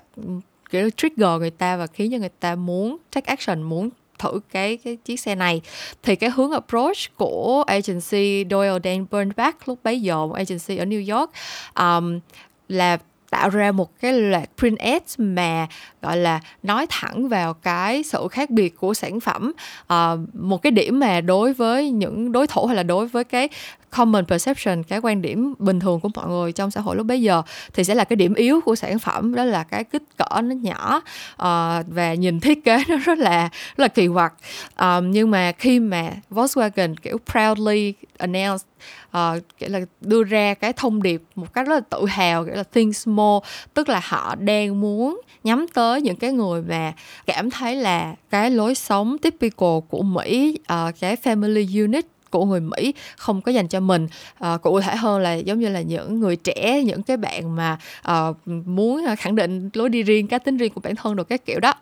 kiểu 0.70 0.90
trigger 0.96 1.38
người 1.38 1.50
ta 1.50 1.76
và 1.76 1.86
khiến 1.86 2.12
cho 2.12 2.18
người 2.18 2.30
ta 2.40 2.54
muốn 2.54 2.96
take 3.10 3.26
action 3.26 3.62
muốn 3.62 3.90
thử 4.22 4.40
cái 4.52 4.76
cái 4.76 4.96
chiếc 4.96 5.20
xe 5.20 5.34
này. 5.34 5.60
Thì 6.02 6.16
cái 6.16 6.30
hướng 6.30 6.52
approach 6.52 7.16
của 7.16 7.64
agency 7.66 8.44
Doyle 8.50 8.78
Dan 8.84 9.06
Burnback 9.10 9.68
lúc 9.68 9.78
bấy 9.84 10.00
giờ 10.00 10.26
một 10.26 10.34
agency 10.34 10.76
ở 10.76 10.84
New 10.84 11.16
York 11.16 11.30
um, 11.78 12.20
là 12.68 12.98
tạo 13.32 13.48
ra 13.48 13.72
một 13.72 14.00
cái 14.00 14.12
loạt 14.12 14.48
print 14.58 14.78
ads 14.78 15.14
mà 15.18 15.66
gọi 16.02 16.16
là 16.16 16.40
nói 16.62 16.86
thẳng 16.88 17.28
vào 17.28 17.54
cái 17.54 18.02
sự 18.02 18.28
khác 18.30 18.50
biệt 18.50 18.76
của 18.76 18.94
sản 18.94 19.20
phẩm. 19.20 19.52
À, 19.86 20.10
một 20.32 20.62
cái 20.62 20.70
điểm 20.70 21.00
mà 21.00 21.20
đối 21.20 21.52
với 21.52 21.90
những 21.90 22.32
đối 22.32 22.46
thủ 22.46 22.66
hay 22.66 22.76
là 22.76 22.82
đối 22.82 23.06
với 23.06 23.24
cái 23.24 23.48
common 23.96 24.26
perception 24.26 24.82
cái 24.82 25.00
quan 25.02 25.22
điểm 25.22 25.54
bình 25.58 25.80
thường 25.80 26.00
của 26.00 26.08
mọi 26.14 26.28
người 26.28 26.52
trong 26.52 26.70
xã 26.70 26.80
hội 26.80 26.96
lúc 26.96 27.06
bấy 27.06 27.22
giờ 27.22 27.42
thì 27.74 27.84
sẽ 27.84 27.94
là 27.94 28.04
cái 28.04 28.16
điểm 28.16 28.34
yếu 28.34 28.60
của 28.60 28.74
sản 28.74 28.98
phẩm 28.98 29.34
đó 29.34 29.44
là 29.44 29.64
cái 29.64 29.84
kích 29.84 30.02
cỡ 30.16 30.40
nó 30.42 30.54
nhỏ. 30.54 30.96
Uh, 31.32 31.86
và 31.88 32.14
nhìn 32.18 32.40
thiết 32.40 32.64
kế 32.64 32.84
nó 32.88 32.96
rất 32.96 33.18
là 33.18 33.48
rất 33.76 33.82
là 33.82 33.88
kỳ 33.88 34.08
quặc. 34.08 34.34
Um, 34.80 35.10
nhưng 35.10 35.30
mà 35.30 35.52
khi 35.52 35.80
mà 35.80 36.10
Volkswagen 36.30 36.94
kiểu 37.02 37.18
proudly 37.32 37.94
announce 38.22 38.64
ờ, 39.10 39.34
uh, 39.36 39.60
nghĩa 39.60 39.68
là 39.68 39.80
đưa 40.00 40.22
ra 40.22 40.54
cái 40.54 40.72
thông 40.72 41.02
điệp 41.02 41.22
một 41.34 41.54
cách 41.54 41.66
rất 41.66 41.74
là 41.74 41.80
tự 41.80 42.06
hào 42.06 42.44
nghĩa 42.44 42.54
là 42.54 42.62
think 42.62 42.96
small. 42.96 43.38
Tức 43.74 43.88
là 43.88 44.00
họ 44.04 44.34
đang 44.34 44.80
muốn 44.80 45.20
nhắm 45.44 45.66
tới 45.74 46.00
những 46.00 46.16
cái 46.16 46.32
người 46.32 46.62
mà 46.62 46.92
cảm 47.26 47.50
thấy 47.50 47.76
là 47.76 48.14
cái 48.30 48.50
lối 48.50 48.74
sống 48.74 49.18
typical 49.18 49.78
của 49.88 50.02
Mỹ 50.02 50.58
uh, 50.60 50.94
cái 51.00 51.16
family 51.22 51.82
unit 51.82 52.06
của 52.32 52.44
người 52.44 52.60
Mỹ 52.60 52.94
không 53.16 53.40
có 53.40 53.52
dành 53.52 53.68
cho 53.68 53.80
mình. 53.80 54.08
À, 54.38 54.56
cụ 54.56 54.80
thể 54.80 54.96
hơn 54.96 55.20
là 55.20 55.34
giống 55.34 55.60
như 55.60 55.68
là 55.68 55.80
những 55.80 56.20
người 56.20 56.36
trẻ 56.36 56.82
những 56.82 57.02
cái 57.02 57.16
bạn 57.16 57.56
mà 57.56 57.78
à, 58.02 58.26
muốn 58.64 59.04
khẳng 59.18 59.34
định 59.34 59.70
lối 59.74 59.88
đi 59.88 60.02
riêng 60.02 60.26
cá 60.26 60.38
tính 60.38 60.56
riêng 60.56 60.72
của 60.72 60.80
bản 60.80 60.96
thân 60.96 61.16
được 61.16 61.28
các 61.28 61.46
kiểu 61.46 61.60
đó. 61.60 61.74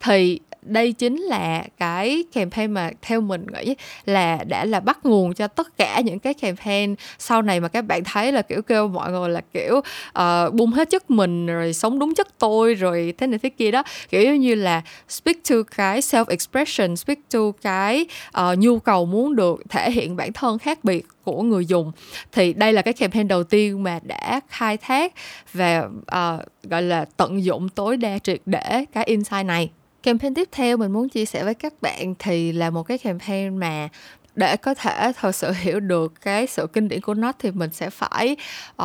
Thì 0.00 0.40
đây 0.66 0.92
chính 0.92 1.16
là 1.22 1.64
cái 1.78 2.24
campaign 2.32 2.70
mà 2.70 2.90
theo 3.02 3.20
mình 3.20 3.46
nghĩ 3.52 3.74
là 4.06 4.44
đã 4.48 4.64
là 4.64 4.80
bắt 4.80 4.98
nguồn 5.06 5.34
cho 5.34 5.48
tất 5.48 5.78
cả 5.78 6.00
những 6.00 6.18
cái 6.18 6.34
campaign 6.34 6.94
sau 7.18 7.42
này 7.42 7.60
mà 7.60 7.68
các 7.68 7.82
bạn 7.82 8.04
thấy 8.04 8.32
là 8.32 8.42
kiểu 8.42 8.62
kêu 8.62 8.88
mọi 8.88 9.12
người 9.12 9.28
là 9.28 9.40
kiểu 9.52 9.76
uh, 9.78 10.54
bung 10.54 10.72
hết 10.72 10.90
chất 10.90 11.10
mình 11.10 11.46
rồi 11.46 11.72
sống 11.72 11.98
đúng 11.98 12.14
chất 12.14 12.38
tôi 12.38 12.74
rồi 12.74 13.14
thế 13.18 13.26
này 13.26 13.38
thế 13.38 13.48
kia 13.48 13.70
đó. 13.70 13.82
Kiểu 14.08 14.36
như 14.36 14.54
là 14.54 14.82
speak 15.08 15.36
to 15.50 15.56
cái 15.76 16.00
self 16.00 16.24
expression 16.28 16.96
speak 16.96 17.18
to 17.32 17.40
cái 17.62 18.06
uh, 18.40 18.58
nhu 18.58 18.78
cầu 18.78 19.06
muốn 19.06 19.36
được 19.36 19.62
thể 19.68 19.90
hiện 19.90 20.16
bản 20.16 20.32
thân 20.32 20.58
khác 20.58 20.84
biệt 20.84 21.06
của 21.24 21.42
người 21.42 21.66
dùng. 21.66 21.92
Thì 22.32 22.52
đây 22.52 22.72
là 22.72 22.82
cái 22.82 22.94
campaign 22.94 23.28
đầu 23.28 23.44
tiên 23.44 23.82
mà 23.82 24.00
đã 24.02 24.40
khai 24.48 24.76
thác 24.76 25.12
và 25.52 25.78
uh, 26.00 26.42
gọi 26.62 26.82
là 26.82 27.04
tận 27.16 27.44
dụng 27.44 27.68
tối 27.68 27.96
đa 27.96 28.18
triệt 28.18 28.40
để 28.46 28.84
cái 28.92 29.04
insight 29.04 29.46
này 29.46 29.70
campaign 30.06 30.34
tiếp 30.34 30.48
theo 30.52 30.76
mình 30.76 30.92
muốn 30.92 31.08
chia 31.08 31.24
sẻ 31.24 31.44
với 31.44 31.54
các 31.54 31.82
bạn 31.82 32.14
thì 32.18 32.52
là 32.52 32.70
một 32.70 32.82
cái 32.82 32.98
campaign 32.98 33.56
mà 33.56 33.88
để 34.34 34.56
có 34.56 34.74
thể 34.74 35.12
thật 35.20 35.34
sự 35.34 35.52
hiểu 35.60 35.80
được 35.80 36.12
cái 36.20 36.46
sự 36.46 36.66
kinh 36.72 36.88
điển 36.88 37.00
của 37.00 37.14
nó 37.14 37.32
thì 37.38 37.50
mình 37.50 37.70
sẽ 37.72 37.90
phải 37.90 38.36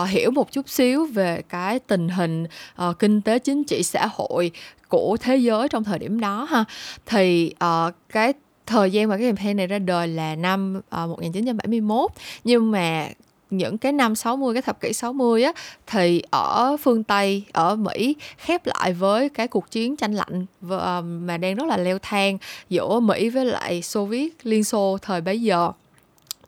uh, 0.02 0.10
hiểu 0.10 0.32
một 0.32 0.52
chút 0.52 0.70
xíu 0.70 1.06
về 1.06 1.42
cái 1.50 1.80
tình 1.80 2.10
hình 2.10 2.46
uh, 2.90 3.00
kinh 3.00 3.22
tế 3.22 3.40
chính 3.40 3.64
trị 3.64 3.84
xã 3.84 4.08
hội 4.12 4.52
của 4.88 5.18
thế 5.22 5.38
giới 5.38 5.70
trong 5.70 5.84
thời 5.84 6.00
điểm 6.00 6.20
đó 6.20 6.48
ha. 6.50 6.64
Thì 7.06 7.54
uh, 7.64 7.94
cái 8.10 8.34
thời 8.66 8.92
gian 8.92 9.10
mà 9.10 9.18
cái 9.18 9.26
campaign 9.26 9.58
này 9.58 9.68
ra 9.68 9.80
đời 9.80 10.08
là 10.08 10.36
năm 10.36 10.82
uh, 11.04 11.10
1971 11.10 12.12
nhưng 12.44 12.72
mà 12.72 13.10
những 13.52 13.78
cái 13.78 13.92
năm 13.92 14.16
60 14.16 14.54
cái 14.54 14.62
thập 14.62 14.82
kỷ 14.82 14.94
60 14.94 15.44
á 15.44 15.52
thì 15.88 16.22
ở 16.30 16.78
phương 16.78 17.04
Tây 17.04 17.44
ở 17.52 17.76
Mỹ 17.76 18.16
khép 18.38 18.62
lại 18.66 18.94
với 18.94 19.30
cái 19.30 19.48
cuộc 19.48 19.72
chiến 19.72 19.96
tranh 19.96 20.14
lạnh 20.14 20.46
ờ, 20.70 21.02
mà 21.02 21.38
đang 21.38 21.56
rất 21.56 21.66
là 21.68 21.78
leo 21.78 22.00
thang 22.02 22.38
giữa 22.70 23.00
Mỹ 23.00 23.30
với 23.30 23.46
lại 23.46 23.82
Xô 23.82 24.06
Viết 24.06 24.38
Liên 24.44 24.64
Xô 24.64 24.98
thời 25.02 25.22
bấy 25.22 25.42
giờ. 25.42 25.72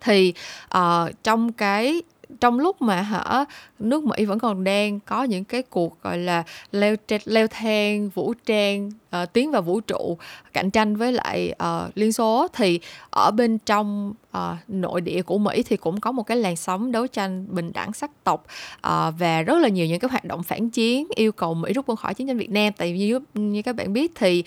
Thì 0.01 0.33
uh, 0.77 1.23
trong 1.23 1.51
cái 1.51 2.01
trong 2.39 2.59
lúc 2.59 2.81
mà 2.81 3.01
hả 3.01 3.45
nước 3.79 4.03
Mỹ 4.03 4.25
vẫn 4.25 4.39
còn 4.39 4.63
đang 4.63 4.99
có 4.99 5.23
những 5.23 5.43
cái 5.43 5.61
cuộc 5.61 6.03
gọi 6.03 6.17
là 6.17 6.43
leo 6.71 6.95
leo 7.25 7.47
thang 7.47 8.09
vũ 8.09 8.33
trang 8.45 8.91
uh, 9.23 9.33
tiến 9.33 9.51
vào 9.51 9.61
vũ 9.61 9.79
trụ 9.79 10.17
cạnh 10.53 10.71
tranh 10.71 10.95
với 10.95 11.11
lại 11.11 11.53
uh, 11.63 11.97
Liên 11.97 12.13
Xô 12.13 12.47
thì 12.53 12.79
ở 13.09 13.31
bên 13.31 13.57
trong 13.57 14.13
uh, 14.37 14.41
nội 14.67 15.01
địa 15.01 15.21
của 15.21 15.37
Mỹ 15.37 15.63
thì 15.63 15.77
cũng 15.77 15.99
có 15.99 16.11
một 16.11 16.23
cái 16.23 16.37
làn 16.37 16.55
sóng 16.55 16.91
đấu 16.91 17.07
tranh 17.07 17.45
bình 17.49 17.71
đẳng 17.73 17.93
sắc 17.93 18.11
tộc 18.23 18.45
uh, 18.87 19.13
và 19.19 19.41
rất 19.41 19.57
là 19.59 19.69
nhiều 19.69 19.85
những 19.85 19.99
cái 19.99 20.09
hoạt 20.09 20.25
động 20.25 20.43
phản 20.43 20.69
chiến 20.69 21.07
yêu 21.15 21.31
cầu 21.31 21.53
Mỹ 21.53 21.73
rút 21.73 21.85
quân 21.87 21.95
khỏi 21.95 22.13
chiến 22.13 22.27
tranh 22.27 22.37
Việt 22.37 22.49
Nam. 22.51 22.73
Tại 22.77 22.93
vì 22.93 22.99
như, 22.99 23.19
như 23.33 23.61
các 23.61 23.75
bạn 23.75 23.93
biết 23.93 24.11
thì 24.15 24.43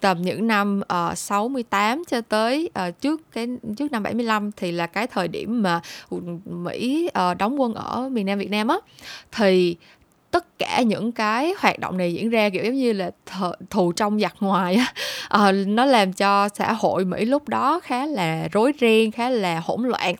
tầm 0.00 0.22
những 0.22 0.46
năm 0.46 0.80
ờ, 0.88 1.08
uh, 1.12 1.18
68 1.18 2.02
cho 2.04 2.20
tới 2.20 2.70
uh, 2.88 3.00
trước 3.00 3.20
cái 3.32 3.48
trước 3.76 3.92
năm 3.92 4.02
75 4.02 4.50
thì 4.56 4.72
là 4.72 4.86
cái 4.86 5.06
thời 5.06 5.28
điểm 5.28 5.62
mà 5.62 5.80
Mỹ 6.44 7.10
uh, 7.30 7.38
đóng 7.38 7.60
quân 7.60 7.74
ở 7.74 8.08
miền 8.08 8.26
Nam 8.26 8.38
Việt 8.38 8.50
Nam 8.50 8.68
á. 8.68 8.76
Thì 9.32 9.76
tất 10.30 10.58
cả 10.58 10.82
những 10.82 11.12
cái 11.12 11.54
hoạt 11.58 11.78
động 11.78 11.98
này 11.98 12.14
diễn 12.14 12.30
ra 12.30 12.48
kiểu 12.48 12.64
giống 12.64 12.74
như 12.74 12.92
là 12.92 13.10
th- 13.26 13.52
thù 13.70 13.92
trong 13.92 14.20
giặc 14.20 14.34
ngoài 14.40 14.74
á. 14.74 14.92
À, 15.28 15.52
nó 15.66 15.84
làm 15.84 16.12
cho 16.12 16.48
xã 16.48 16.72
hội 16.72 17.04
mỹ 17.04 17.24
lúc 17.24 17.48
đó 17.48 17.80
khá 17.80 18.06
là 18.06 18.48
rối 18.52 18.72
ren 18.80 19.10
khá 19.10 19.30
là 19.30 19.60
hỗn 19.64 19.82
loạn. 19.82 20.14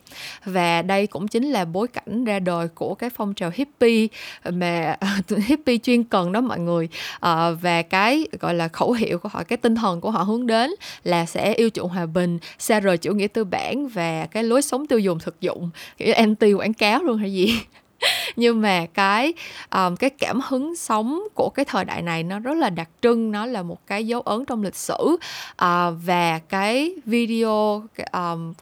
Và 0.45 0.81
đây 0.81 1.07
cũng 1.07 1.27
chính 1.27 1.51
là 1.51 1.65
bối 1.65 1.87
cảnh 1.87 2.25
ra 2.25 2.39
đời 2.39 2.67
của 2.67 2.95
cái 2.95 3.09
phong 3.09 3.33
trào 3.33 3.51
hippie 3.53 4.07
mà 4.51 4.95
hippie 5.47 5.77
chuyên 5.77 6.03
cần 6.03 6.31
đó 6.31 6.41
mọi 6.41 6.59
người. 6.59 6.89
À, 7.19 7.51
và 7.51 7.81
cái 7.81 8.27
gọi 8.39 8.53
là 8.53 8.67
khẩu 8.67 8.91
hiệu 8.91 9.19
của 9.19 9.29
họ 9.29 9.43
cái 9.43 9.57
tinh 9.57 9.75
thần 9.75 10.01
của 10.01 10.11
họ 10.11 10.23
hướng 10.23 10.47
đến 10.47 10.71
là 11.03 11.25
sẽ 11.25 11.53
yêu 11.53 11.69
chuộng 11.69 11.89
hòa 11.89 12.05
bình 12.05 12.39
xa 12.59 12.79
rời 12.79 12.97
chủ 12.97 13.13
nghĩa 13.13 13.27
tư 13.27 13.43
bản 13.43 13.87
và 13.87 14.25
cái 14.25 14.43
lối 14.43 14.61
sống 14.61 14.87
tiêu 14.87 14.99
dùng 14.99 15.19
thực 15.19 15.41
dụng. 15.41 15.69
Kiểu 15.97 16.13
anti 16.13 16.53
quảng 16.53 16.73
cáo 16.73 17.03
luôn 17.03 17.17
hay 17.17 17.33
gì? 17.33 17.59
nhưng 18.35 18.61
mà 18.61 18.85
cái 18.93 19.33
um, 19.75 19.95
cái 19.95 20.09
cảm 20.09 20.39
hứng 20.47 20.75
sống 20.75 21.23
của 21.33 21.49
cái 21.49 21.65
thời 21.65 21.85
đại 21.85 22.01
này 22.01 22.23
nó 22.23 22.39
rất 22.39 22.57
là 22.57 22.69
đặc 22.69 22.89
trưng 23.01 23.31
nó 23.31 23.45
là 23.45 23.63
một 23.63 23.87
cái 23.87 24.07
dấu 24.07 24.21
ấn 24.21 24.45
trong 24.45 24.63
lịch 24.63 24.75
sử. 24.75 25.17
Uh, 25.63 25.93
và 26.05 26.39
cái 26.49 26.93
video 27.05 27.83
um, 28.13 28.53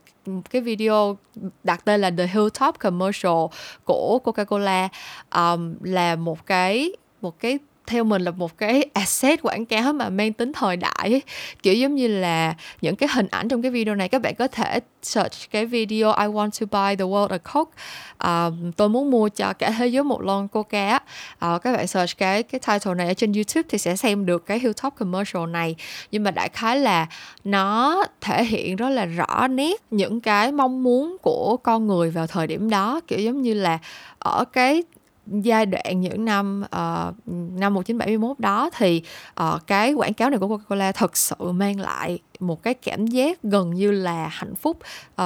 cái 0.50 0.62
video 0.62 1.18
đặt 1.64 1.86
tên 1.86 2.02
là 2.02 2.12
The 2.18 2.28
Hilltop 2.28 2.80
Commercial 2.80 3.46
của 3.84 4.20
Coca-Cola 4.24 4.88
um, 5.36 5.76
là 5.82 6.16
một 6.16 6.46
cái 6.46 6.92
một 7.22 7.40
cái 7.40 7.60
theo 7.88 8.04
mình 8.04 8.22
là 8.22 8.32
một 8.32 8.58
cái 8.58 8.86
asset 8.94 9.42
quảng 9.42 9.66
cáo 9.66 9.94
mà 9.94 10.10
mang 10.10 10.34
tính 10.34 10.54
thời 10.54 10.78
đại 10.78 10.94
ấy. 11.00 11.22
kiểu 11.64 11.74
giống 11.74 11.96
như 11.96 12.08
là 12.08 12.56
những 12.82 12.96
cái 12.96 13.10
hình 13.14 13.28
ảnh 13.32 13.48
trong 13.48 13.62
cái 13.62 13.72
video 13.72 13.96
này 13.96 14.10
các 14.10 14.22
bạn 14.22 14.36
có 14.36 14.48
thể 14.48 14.80
search 15.04 15.52
cái 15.52 15.66
video 15.66 16.12
I 16.12 16.26
want 16.26 16.50
to 16.60 16.66
buy 16.72 16.96
the 16.96 17.06
world 17.06 17.28
a 17.28 17.38
coke. 17.38 17.72
Uh, 18.24 18.76
tôi 18.78 18.90
muốn 18.90 19.12
mua 19.12 19.30
cho 19.30 19.54
cả 19.54 19.72
thế 19.72 19.88
giới 19.88 20.04
một 20.04 20.22
lon 20.22 20.48
coca 20.48 20.96
uh, 20.96 21.62
các 21.62 21.72
bạn 21.78 21.88
search 21.88 22.18
cái 22.18 22.44
cái 22.44 22.60
title 22.60 22.94
này 22.94 23.08
ở 23.08 23.14
trên 23.14 23.34
YouTube 23.34 23.68
thì 23.70 23.78
sẽ 23.78 23.96
xem 23.96 24.26
được 24.26 24.46
cái 24.46 24.60
hilltop 24.60 24.96
commercial 24.96 25.48
này. 25.48 25.76
Nhưng 26.12 26.24
mà 26.24 26.32
đại 26.32 26.50
khái 26.50 26.78
là 26.78 27.08
nó 27.44 28.04
thể 28.22 28.44
hiện 28.44 28.76
rất 28.76 28.90
là 28.90 29.06
rõ 29.06 29.48
nét 29.48 29.82
những 29.92 30.22
cái 30.22 30.52
mong 30.52 30.84
muốn 30.84 31.18
của 31.22 31.58
con 31.58 31.88
người 31.88 32.12
vào 32.12 32.28
thời 32.28 32.48
điểm 32.48 32.70
đó. 32.70 33.00
Kiểu 33.08 33.20
giống 33.20 33.42
như 33.42 33.54
là 33.54 33.80
ở 34.20 34.46
cái 34.46 34.84
giai 35.32 35.66
đoạn 35.66 36.02
những 36.02 36.26
năm 36.26 36.64
uh, 36.66 37.14
năm 37.60 37.74
1971 37.74 38.40
đó 38.40 38.70
thì 38.78 39.02
uh, 39.44 39.68
cái 39.68 39.94
quảng 39.94 40.14
cáo 40.14 40.30
này 40.30 40.40
của 40.40 40.48
Coca-Cola 40.48 40.92
thật 40.92 41.18
sự 41.18 41.52
mang 41.52 41.80
lại 41.80 42.20
một 42.40 42.64
cái 42.64 42.74
cảm 42.74 43.08
giác 43.08 43.44
gần 43.44 43.74
như 43.74 43.92
là 43.92 44.28
hạnh 44.28 44.56
phúc 44.56 44.78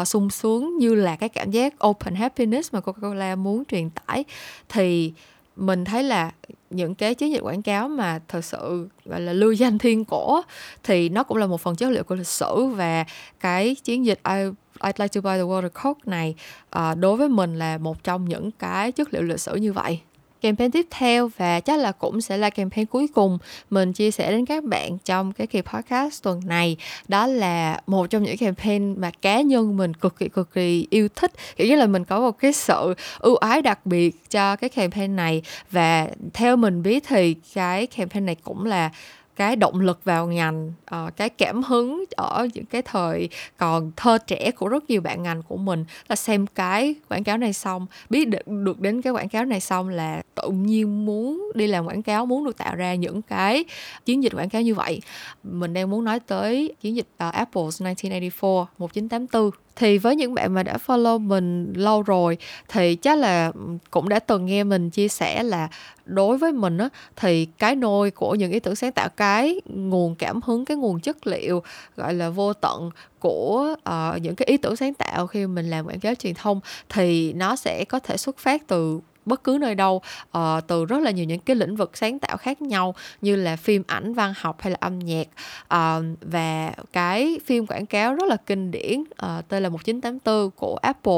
uh, 0.01 0.07
sung 0.07 0.29
sướng 0.29 0.77
như 0.77 0.95
là 0.95 1.15
cái 1.15 1.29
cảm 1.29 1.51
giác 1.51 1.87
open 1.87 2.15
happiness 2.15 2.73
mà 2.73 2.79
Coca-Cola 2.79 3.37
muốn 3.37 3.63
truyền 3.65 3.89
tải. 3.89 4.23
Thì 4.69 5.13
mình 5.55 5.85
thấy 5.85 6.03
là 6.03 6.31
những 6.69 6.95
cái 6.95 7.15
chiến 7.15 7.31
dịch 7.31 7.41
quảng 7.41 7.61
cáo 7.61 7.89
mà 7.89 8.19
thật 8.27 8.45
sự 8.45 8.89
gọi 9.05 9.21
là 9.21 9.33
lưu 9.33 9.51
danh 9.51 9.77
thiên 9.77 10.05
cổ 10.05 10.41
thì 10.83 11.09
nó 11.09 11.23
cũng 11.23 11.37
là 11.37 11.47
một 11.47 11.61
phần 11.61 11.75
chất 11.75 11.89
liệu 11.89 12.03
của 12.03 12.15
lịch 12.15 12.27
sử 12.27 12.65
và 12.65 13.05
cái 13.39 13.75
chiến 13.75 14.05
dịch 14.05 14.19
I 14.29 14.41
I'd 14.83 14.99
like 14.99 15.07
to 15.07 15.21
buy 15.21 15.37
the 15.37 15.43
water 15.43 15.69
coke 15.83 16.01
này 16.05 16.35
uh, 16.77 16.97
đối 16.97 17.17
với 17.17 17.29
mình 17.29 17.59
là 17.59 17.77
một 17.77 18.03
trong 18.03 18.29
những 18.29 18.51
cái 18.51 18.91
chất 18.91 19.13
liệu 19.13 19.21
lịch 19.21 19.39
sử 19.39 19.55
như 19.55 19.73
vậy. 19.73 19.99
Campaign 20.41 20.71
tiếp 20.71 20.87
theo 20.89 21.29
và 21.37 21.59
chắc 21.59 21.79
là 21.79 21.91
cũng 21.91 22.21
sẽ 22.21 22.37
là 22.37 22.49
campaign 22.49 22.85
cuối 22.85 23.07
cùng 23.13 23.37
mình 23.69 23.93
chia 23.93 24.11
sẻ 24.11 24.31
đến 24.31 24.45
các 24.45 24.63
bạn 24.63 24.97
trong 24.97 25.31
cái 25.31 25.47
kỳ 25.47 25.61
podcast 25.61 26.23
tuần 26.23 26.41
này. 26.45 26.77
Đó 27.07 27.27
là 27.27 27.81
một 27.87 28.09
trong 28.09 28.23
những 28.23 28.37
campaign 28.37 29.01
mà 29.01 29.11
cá 29.21 29.41
nhân 29.41 29.77
mình 29.77 29.93
cực 29.93 30.17
kỳ 30.17 30.29
cực 30.29 30.53
kỳ 30.53 30.87
yêu 30.89 31.07
thích. 31.15 31.31
Kiểu 31.55 31.67
như 31.67 31.75
là 31.75 31.85
mình 31.85 32.05
có 32.05 32.19
một 32.19 32.39
cái 32.39 32.53
sự 32.53 32.93
ưu 33.19 33.35
ái 33.35 33.61
đặc 33.61 33.85
biệt 33.85 34.29
cho 34.29 34.55
cái 34.55 34.69
campaign 34.69 35.15
này. 35.15 35.41
Và 35.71 36.07
theo 36.33 36.55
mình 36.55 36.83
biết 36.83 37.03
thì 37.07 37.35
cái 37.53 37.87
campaign 37.87 38.25
này 38.25 38.35
cũng 38.43 38.65
là 38.65 38.91
cái 39.35 39.55
động 39.55 39.79
lực 39.79 40.03
vào 40.03 40.27
ngành 40.27 40.73
uh, 40.95 41.17
cái 41.17 41.29
cảm 41.29 41.63
hứng 41.63 42.03
ở 42.17 42.47
những 42.53 42.65
cái 42.65 42.81
thời 42.81 43.29
còn 43.57 43.91
thơ 43.95 44.17
trẻ 44.27 44.51
của 44.51 44.67
rất 44.67 44.89
nhiều 44.89 45.01
bạn 45.01 45.23
ngành 45.23 45.43
của 45.43 45.57
mình. 45.57 45.85
Là 46.07 46.15
xem 46.15 46.47
cái 46.47 46.95
quảng 47.09 47.23
cáo 47.23 47.37
này 47.37 47.53
xong 47.53 47.85
biết 48.09 48.27
được, 48.27 48.47
được 48.47 48.79
đến 48.79 49.01
cái 49.01 49.13
quảng 49.13 49.29
cáo 49.29 49.45
này 49.45 49.59
xong 49.59 49.89
là 49.89 50.21
tự 50.35 50.49
nhiên 50.49 51.05
muốn 51.05 51.51
đi 51.55 51.67
làm 51.67 51.87
quảng 51.87 52.03
cáo 52.03 52.25
muốn 52.25 52.45
được 52.45 52.57
tạo 52.57 52.75
ra 52.75 52.95
những 52.95 53.21
cái 53.21 53.65
chiến 54.05 54.23
dịch 54.23 54.33
quảng 54.35 54.49
cáo 54.49 54.61
như 54.61 54.75
vậy. 54.75 55.01
Mình 55.43 55.73
đang 55.73 55.89
muốn 55.89 56.03
nói 56.03 56.19
tới 56.19 56.75
chiến 56.81 56.95
dịch 56.95 57.07
uh, 57.15 57.33
Apple's 57.33 57.83
1984 57.83 58.65
1984 58.77 59.51
thì 59.75 59.97
với 59.97 60.15
những 60.15 60.33
bạn 60.33 60.53
mà 60.53 60.63
đã 60.63 60.77
follow 60.87 61.19
mình 61.19 61.73
lâu 61.75 62.01
rồi 62.01 62.37
thì 62.67 62.95
chắc 62.95 63.17
là 63.17 63.51
cũng 63.91 64.09
đã 64.09 64.19
từng 64.19 64.45
nghe 64.45 64.63
mình 64.63 64.89
chia 64.89 65.07
sẻ 65.07 65.43
là 65.43 65.69
đối 66.05 66.37
với 66.37 66.51
mình 66.51 66.77
á 66.77 66.89
thì 67.15 67.45
cái 67.45 67.75
nôi 67.75 68.11
của 68.11 68.35
những 68.35 68.51
ý 68.51 68.59
tưởng 68.59 68.75
sáng 68.75 68.91
tạo 68.91 69.09
cái 69.09 69.61
nguồn 69.65 70.15
cảm 70.15 70.39
hứng 70.45 70.65
cái 70.65 70.77
nguồn 70.77 70.99
chất 70.99 71.27
liệu 71.27 71.63
gọi 71.97 72.13
là 72.13 72.29
vô 72.29 72.53
tận 72.53 72.89
của 73.19 73.75
uh, 73.89 74.21
những 74.21 74.35
cái 74.35 74.45
ý 74.45 74.57
tưởng 74.57 74.75
sáng 74.75 74.93
tạo 74.93 75.27
khi 75.27 75.47
mình 75.47 75.69
làm 75.69 75.87
quảng 75.87 75.99
cáo 75.99 76.15
truyền 76.15 76.33
thông 76.33 76.59
thì 76.89 77.33
nó 77.33 77.55
sẽ 77.55 77.85
có 77.85 77.99
thể 77.99 78.17
xuất 78.17 78.37
phát 78.37 78.67
từ 78.67 78.99
bất 79.25 79.43
cứ 79.43 79.57
nơi 79.61 79.75
đâu 79.75 80.01
uh, 80.37 80.41
từ 80.67 80.85
rất 80.85 81.01
là 81.01 81.11
nhiều 81.11 81.25
những 81.25 81.39
cái 81.39 81.55
lĩnh 81.55 81.75
vực 81.75 81.97
sáng 81.97 82.19
tạo 82.19 82.37
khác 82.37 82.61
nhau 82.61 82.95
như 83.21 83.35
là 83.35 83.55
phim 83.55 83.83
ảnh 83.87 84.13
văn 84.13 84.33
học 84.37 84.61
hay 84.61 84.71
là 84.71 84.77
âm 84.79 84.99
nhạc. 84.99 85.27
Uh, 85.73 86.05
và 86.21 86.71
cái 86.93 87.39
phim 87.45 87.67
quảng 87.67 87.85
cáo 87.85 88.15
rất 88.15 88.27
là 88.27 88.35
kinh 88.35 88.71
điển 88.71 88.99
uh, 89.01 89.47
tên 89.47 89.63
là 89.63 89.69
1984 89.69 90.51
của 90.51 90.75
Apple. 90.81 91.13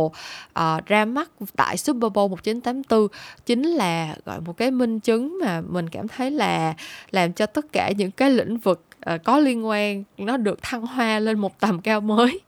Uh, 0.60 0.86
ra 0.86 1.06
mắt 1.06 1.32
tại 1.56 1.78
Super 1.78 2.12
Bowl 2.12 2.30
1984 2.30 3.08
chính 3.46 3.64
là 3.64 4.16
gọi 4.26 4.42
một 4.42 4.58
cái 4.58 4.72
minh 4.72 5.00
chứng 5.00 5.40
mà 5.46 5.62
mình 5.62 5.90
cảm 5.90 6.08
thấy 6.08 6.32
là 6.32 6.74
làm 7.12 7.34
cho 7.34 7.46
tất 7.46 7.66
cả 7.72 7.92
những 7.98 8.12
cái 8.12 8.30
lĩnh 8.30 8.58
vực 8.58 8.86
uh, 9.14 9.24
có 9.24 9.40
liên 9.40 9.68
quan 9.68 10.04
nó 10.18 10.38
được 10.38 10.62
thăng 10.62 10.82
hoa 10.82 11.20
lên 11.20 11.40
một 11.40 11.60
tầm 11.60 11.82
cao 11.82 12.02
mới 12.02 12.40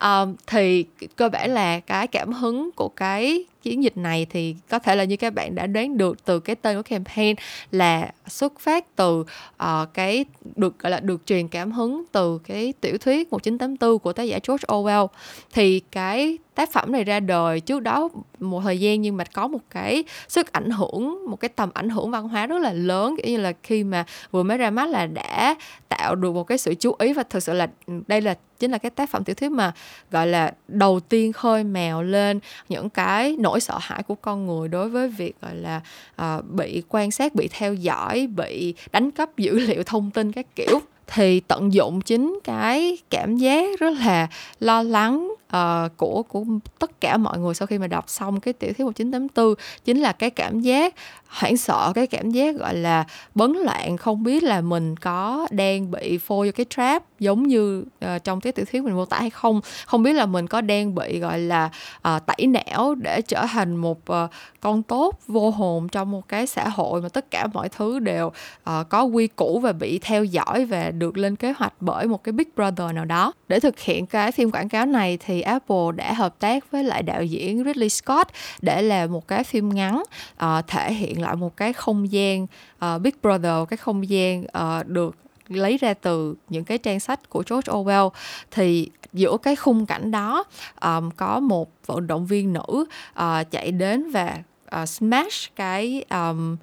um, 0.00 0.36
thì 0.46 0.84
cơ 1.16 1.28
bản 1.28 1.50
là 1.50 1.80
cái 1.80 2.06
cảm 2.06 2.32
hứng 2.32 2.70
của 2.76 2.88
cái 2.88 3.44
chiến 3.62 3.82
dịch 3.84 3.96
này 3.96 4.26
thì 4.30 4.56
có 4.68 4.78
thể 4.78 4.96
là 4.96 5.04
như 5.04 5.16
các 5.16 5.34
bạn 5.34 5.54
đã 5.54 5.66
đoán 5.66 5.96
được 5.96 6.24
từ 6.24 6.40
cái 6.40 6.56
tên 6.56 6.76
của 6.76 6.82
campaign 6.82 7.36
là 7.70 8.12
xuất 8.28 8.60
phát 8.60 8.96
từ 8.96 9.20
uh, 9.62 9.94
cái 9.94 10.24
được 10.56 10.78
gọi 10.78 10.90
là 10.90 11.00
được 11.00 11.26
truyền 11.26 11.48
cảm 11.48 11.72
hứng 11.72 12.04
từ 12.12 12.38
cái 12.38 12.72
tiểu 12.80 12.98
thuyết 12.98 13.32
1984 13.32 13.98
của 13.98 14.12
tác 14.12 14.22
giả 14.22 14.38
George 14.48 14.64
Orwell. 14.66 15.06
Thì 15.52 15.80
cái 15.80 16.38
tác 16.54 16.72
phẩm 16.72 16.92
này 16.92 17.04
ra 17.04 17.20
đời 17.20 17.60
trước 17.60 17.80
đó 17.80 18.08
một 18.40 18.60
thời 18.64 18.80
gian 18.80 19.00
nhưng 19.00 19.16
mà 19.16 19.24
có 19.24 19.48
một 19.48 19.60
cái 19.70 20.04
sức 20.28 20.52
ảnh 20.52 20.70
hưởng 20.70 21.30
một 21.30 21.36
cái 21.40 21.48
tầm 21.48 21.70
ảnh 21.74 21.88
hưởng 21.88 22.10
văn 22.10 22.28
hóa 22.28 22.46
rất 22.46 22.58
là 22.58 22.72
lớn 22.72 23.16
kiểu 23.16 23.32
như 23.32 23.38
là 23.38 23.52
khi 23.62 23.84
mà 23.84 24.04
vừa 24.30 24.42
mới 24.42 24.58
ra 24.58 24.70
mắt 24.70 24.88
là 24.88 25.06
đã 25.06 25.54
tạo 25.88 26.14
được 26.14 26.34
một 26.34 26.44
cái 26.44 26.58
sự 26.58 26.74
chú 26.74 26.94
ý 26.98 27.12
và 27.12 27.22
thực 27.22 27.42
sự 27.42 27.52
là 27.52 27.68
đây 28.06 28.20
là 28.20 28.34
chính 28.60 28.70
là 28.70 28.78
cái 28.78 28.90
tác 28.90 29.10
phẩm 29.10 29.24
tiểu 29.24 29.34
thuyết 29.34 29.52
mà 29.52 29.72
gọi 30.10 30.26
là 30.26 30.52
đầu 30.68 31.00
tiên 31.00 31.32
khơi 31.32 31.64
mèo 31.64 32.02
lên 32.02 32.40
những 32.68 32.90
cái 32.90 33.36
nỗi 33.38 33.60
sợ 33.60 33.78
hãi 33.80 34.02
của 34.02 34.14
con 34.14 34.46
người 34.46 34.68
đối 34.68 34.88
với 34.88 35.08
việc 35.08 35.40
gọi 35.40 35.54
là 35.54 35.80
uh, 36.22 36.44
bị 36.44 36.82
quan 36.88 37.10
sát 37.10 37.34
bị 37.34 37.48
theo 37.48 37.74
dõi 37.74 38.26
bị 38.26 38.74
đánh 38.92 39.10
cắp 39.10 39.36
dữ 39.36 39.58
liệu 39.68 39.82
thông 39.82 40.10
tin 40.10 40.32
các 40.32 40.46
kiểu. 40.56 40.80
Thì 41.06 41.40
tận 41.40 41.72
dụng 41.72 42.00
chính 42.00 42.38
cái 42.44 42.98
cảm 43.10 43.36
giác 43.36 43.80
rất 43.80 43.90
là 44.00 44.28
lo 44.60 44.82
lắng 44.82 45.34
uh, 45.56 45.96
của 45.96 46.22
của 46.22 46.44
tất 46.78 47.00
cả 47.00 47.16
mọi 47.16 47.38
người 47.38 47.54
sau 47.54 47.66
khi 47.66 47.78
mà 47.78 47.86
đọc 47.86 48.04
xong 48.08 48.40
cái 48.40 48.54
tiểu 48.54 48.72
thuyết 48.72 48.84
1984 48.84 49.54
chính 49.84 50.00
là 50.00 50.12
cái 50.12 50.30
cảm 50.30 50.60
giác 50.60 50.94
hoảng 51.26 51.56
sợ 51.56 51.92
cái 51.94 52.06
cảm 52.06 52.30
giác 52.30 52.56
gọi 52.56 52.74
là 52.74 53.04
bấn 53.34 53.52
loạn 53.52 53.96
không 53.96 54.22
biết 54.22 54.42
là 54.42 54.60
mình 54.60 54.96
có 54.96 55.46
đang 55.50 55.90
bị 55.90 56.18
phô 56.18 56.44
vô 56.44 56.50
cái 56.56 56.66
trap 56.70 57.02
giống 57.20 57.42
như 57.42 57.84
uh, 58.04 58.24
trong 58.24 58.40
cái 58.40 58.52
tiểu 58.52 58.64
thuyết 58.72 58.82
mình 58.82 58.94
mô 58.94 59.04
tả 59.04 59.18
hay 59.18 59.30
không. 59.30 59.60
Không 59.86 60.02
biết 60.02 60.12
là 60.12 60.26
mình 60.26 60.46
có 60.46 60.60
đang 60.60 60.94
bị 60.94 61.18
gọi 61.18 61.38
là 61.38 61.70
uh, 61.96 62.26
tẩy 62.26 62.46
não 62.46 62.94
để 62.94 63.22
trở 63.22 63.46
thành 63.52 63.76
một 63.76 63.98
uh, 64.12 64.30
con 64.60 64.82
tốt 64.82 65.20
vô 65.26 65.50
hồn 65.50 65.88
trong 65.88 66.10
một 66.10 66.28
cái 66.28 66.46
xã 66.46 66.68
hội 66.68 67.02
mà 67.02 67.08
tất 67.08 67.30
cả 67.30 67.46
mọi 67.46 67.68
thứ 67.68 67.98
đều 67.98 68.26
uh, 68.26 68.88
có 68.88 69.02
quy 69.02 69.26
củ 69.26 69.60
và 69.60 69.72
bị 69.72 69.98
theo 69.98 70.24
dõi 70.24 70.64
và 70.64 70.90
được 70.90 71.18
lên 71.18 71.36
kế 71.36 71.52
hoạch 71.56 71.72
bởi 71.80 72.06
một 72.06 72.24
cái 72.24 72.32
big 72.32 72.48
brother 72.56 72.94
nào 72.94 73.04
đó. 73.04 73.32
Để 73.48 73.60
thực 73.60 73.80
hiện 73.80 74.06
cái 74.06 74.32
phim 74.32 74.50
quảng 74.50 74.68
cáo 74.68 74.86
này 74.86 75.18
thì 75.26 75.39
Apple 75.40 75.92
đã 75.96 76.12
hợp 76.12 76.38
tác 76.38 76.70
với 76.70 76.84
lại 76.84 77.02
đạo 77.02 77.24
diễn 77.24 77.64
Ridley 77.64 77.88
Scott 77.88 78.28
để 78.62 78.82
làm 78.82 79.12
một 79.12 79.28
cái 79.28 79.44
phim 79.44 79.68
ngắn 79.68 80.02
uh, 80.44 80.66
thể 80.66 80.92
hiện 80.92 81.22
lại 81.22 81.36
một 81.36 81.56
cái 81.56 81.72
không 81.72 82.12
gian 82.12 82.46
uh, 82.84 83.02
Big 83.02 83.14
Brother 83.22 83.68
cái 83.68 83.76
không 83.76 84.08
gian 84.08 84.42
uh, 84.42 84.86
được 84.86 85.16
lấy 85.48 85.78
ra 85.78 85.94
từ 85.94 86.34
những 86.48 86.64
cái 86.64 86.78
trang 86.78 87.00
sách 87.00 87.30
của 87.30 87.42
George 87.50 87.72
Orwell. 87.72 88.10
Thì 88.50 88.90
giữa 89.12 89.36
cái 89.42 89.56
khung 89.56 89.86
cảnh 89.86 90.10
đó 90.10 90.44
um, 90.82 91.10
có 91.10 91.40
một 91.40 91.70
vận 91.86 92.06
động 92.06 92.26
viên 92.26 92.52
nữ 92.52 92.84
uh, 93.20 93.50
chạy 93.50 93.72
đến 93.72 94.10
và 94.10 94.38
uh, 94.82 94.88
smash 94.88 95.56
cái 95.56 96.04
um, 96.10 96.56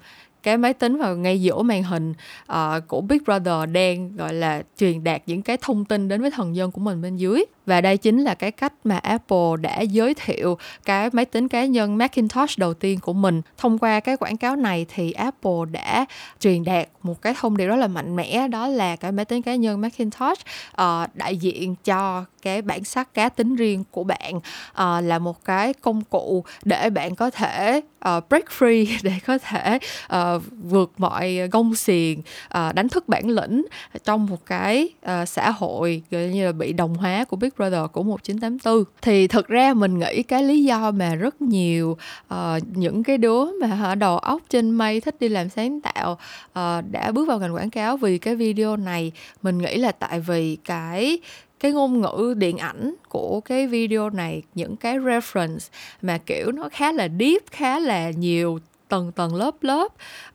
cái 0.48 0.58
máy 0.58 0.74
tính 0.74 0.96
vào 0.96 1.16
ngay 1.16 1.40
giữa 1.40 1.62
màn 1.62 1.82
hình 1.82 2.14
uh, 2.52 2.56
của 2.88 3.00
Big 3.00 3.18
Brother 3.24 3.70
đang 3.72 4.16
gọi 4.16 4.32
là 4.32 4.62
truyền 4.78 5.04
đạt 5.04 5.22
những 5.26 5.42
cái 5.42 5.56
thông 5.60 5.84
tin 5.84 6.08
đến 6.08 6.20
với 6.20 6.30
thần 6.30 6.56
dân 6.56 6.70
của 6.70 6.80
mình 6.80 7.02
bên 7.02 7.16
dưới. 7.16 7.44
Và 7.66 7.80
đây 7.80 7.96
chính 7.96 8.24
là 8.24 8.34
cái 8.34 8.50
cách 8.50 8.72
mà 8.84 8.98
Apple 8.98 9.56
đã 9.60 9.80
giới 9.80 10.14
thiệu 10.14 10.58
cái 10.84 11.10
máy 11.12 11.24
tính 11.24 11.48
cá 11.48 11.64
nhân 11.64 11.98
Macintosh 11.98 12.58
đầu 12.58 12.74
tiên 12.74 12.98
của 13.00 13.12
mình. 13.12 13.42
Thông 13.58 13.78
qua 13.78 14.00
cái 14.00 14.16
quảng 14.16 14.36
cáo 14.36 14.56
này 14.56 14.86
thì 14.94 15.12
Apple 15.12 15.64
đã 15.72 16.06
truyền 16.40 16.64
đạt 16.64 16.88
một 17.02 17.22
cái 17.22 17.34
thông 17.40 17.56
điệp 17.56 17.66
rất 17.66 17.76
là 17.76 17.86
mạnh 17.86 18.16
mẽ 18.16 18.48
đó 18.48 18.68
là 18.68 18.96
cái 18.96 19.12
máy 19.12 19.24
tính 19.24 19.42
cá 19.42 19.54
nhân 19.54 19.80
Macintosh 19.80 20.40
uh, 20.82 21.14
đại 21.14 21.36
diện 21.36 21.74
cho 21.84 22.24
cái 22.42 22.62
bản 22.62 22.84
sắc 22.84 23.14
cá 23.14 23.28
tính 23.28 23.56
riêng 23.56 23.84
của 23.90 24.04
bạn 24.04 24.36
uh, 24.36 25.04
là 25.04 25.18
một 25.18 25.44
cái 25.44 25.74
công 25.74 26.04
cụ 26.04 26.44
để 26.64 26.90
bạn 26.90 27.14
có 27.14 27.30
thể 27.30 27.80
uh, 28.08 28.28
break 28.28 28.44
free 28.58 28.86
để 29.02 29.12
có 29.26 29.38
thể 29.38 29.78
uh, 30.12 30.42
vượt 30.62 30.92
mọi 30.96 31.38
gông 31.52 31.74
xiềng 31.74 32.18
uh, 32.18 32.74
đánh 32.74 32.88
thức 32.88 33.08
bản 33.08 33.28
lĩnh 33.28 33.66
trong 34.04 34.26
một 34.26 34.46
cái 34.46 34.88
uh, 35.06 35.28
xã 35.28 35.50
hội 35.50 36.02
gọi 36.10 36.22
như 36.22 36.46
là 36.46 36.52
bị 36.52 36.72
đồng 36.72 36.94
hóa 36.94 37.24
của 37.24 37.36
Big 37.36 37.50
Brother 37.56 37.80
của 37.92 38.02
1984 38.02 38.84
thì 39.02 39.26
thực 39.26 39.48
ra 39.48 39.74
mình 39.74 39.98
nghĩ 39.98 40.22
cái 40.22 40.42
lý 40.42 40.64
do 40.64 40.90
mà 40.90 41.14
rất 41.14 41.42
nhiều 41.42 41.98
uh, 42.34 42.38
những 42.74 43.02
cái 43.02 43.18
đứa 43.18 43.44
mà 43.60 43.78
ở 43.84 43.94
đầu 43.94 44.18
óc 44.18 44.42
trên 44.50 44.70
mây 44.70 45.00
thích 45.00 45.16
đi 45.20 45.28
làm 45.28 45.48
sáng 45.48 45.80
tạo 45.80 46.12
uh, 46.12 46.84
đã 46.90 47.12
bước 47.12 47.28
vào 47.28 47.38
ngành 47.38 47.54
quảng 47.54 47.70
cáo 47.70 47.96
vì 47.96 48.18
cái 48.18 48.36
video 48.36 48.76
này 48.76 49.12
mình 49.42 49.58
nghĩ 49.58 49.76
là 49.76 49.92
tại 49.92 50.20
vì 50.20 50.56
cái 50.64 51.20
cái 51.60 51.72
ngôn 51.72 52.00
ngữ 52.00 52.34
điện 52.36 52.58
ảnh 52.58 52.94
của 53.08 53.40
cái 53.40 53.66
video 53.66 54.10
này 54.10 54.42
những 54.54 54.76
cái 54.76 54.98
reference 54.98 55.70
mà 56.02 56.18
kiểu 56.18 56.52
nó 56.52 56.68
khá 56.72 56.92
là 56.92 57.08
deep 57.18 57.42
khá 57.50 57.78
là 57.78 58.10
nhiều 58.10 58.58
tầng 58.88 59.12
tầng 59.12 59.34
lớp 59.34 59.54
lớp 59.60 59.92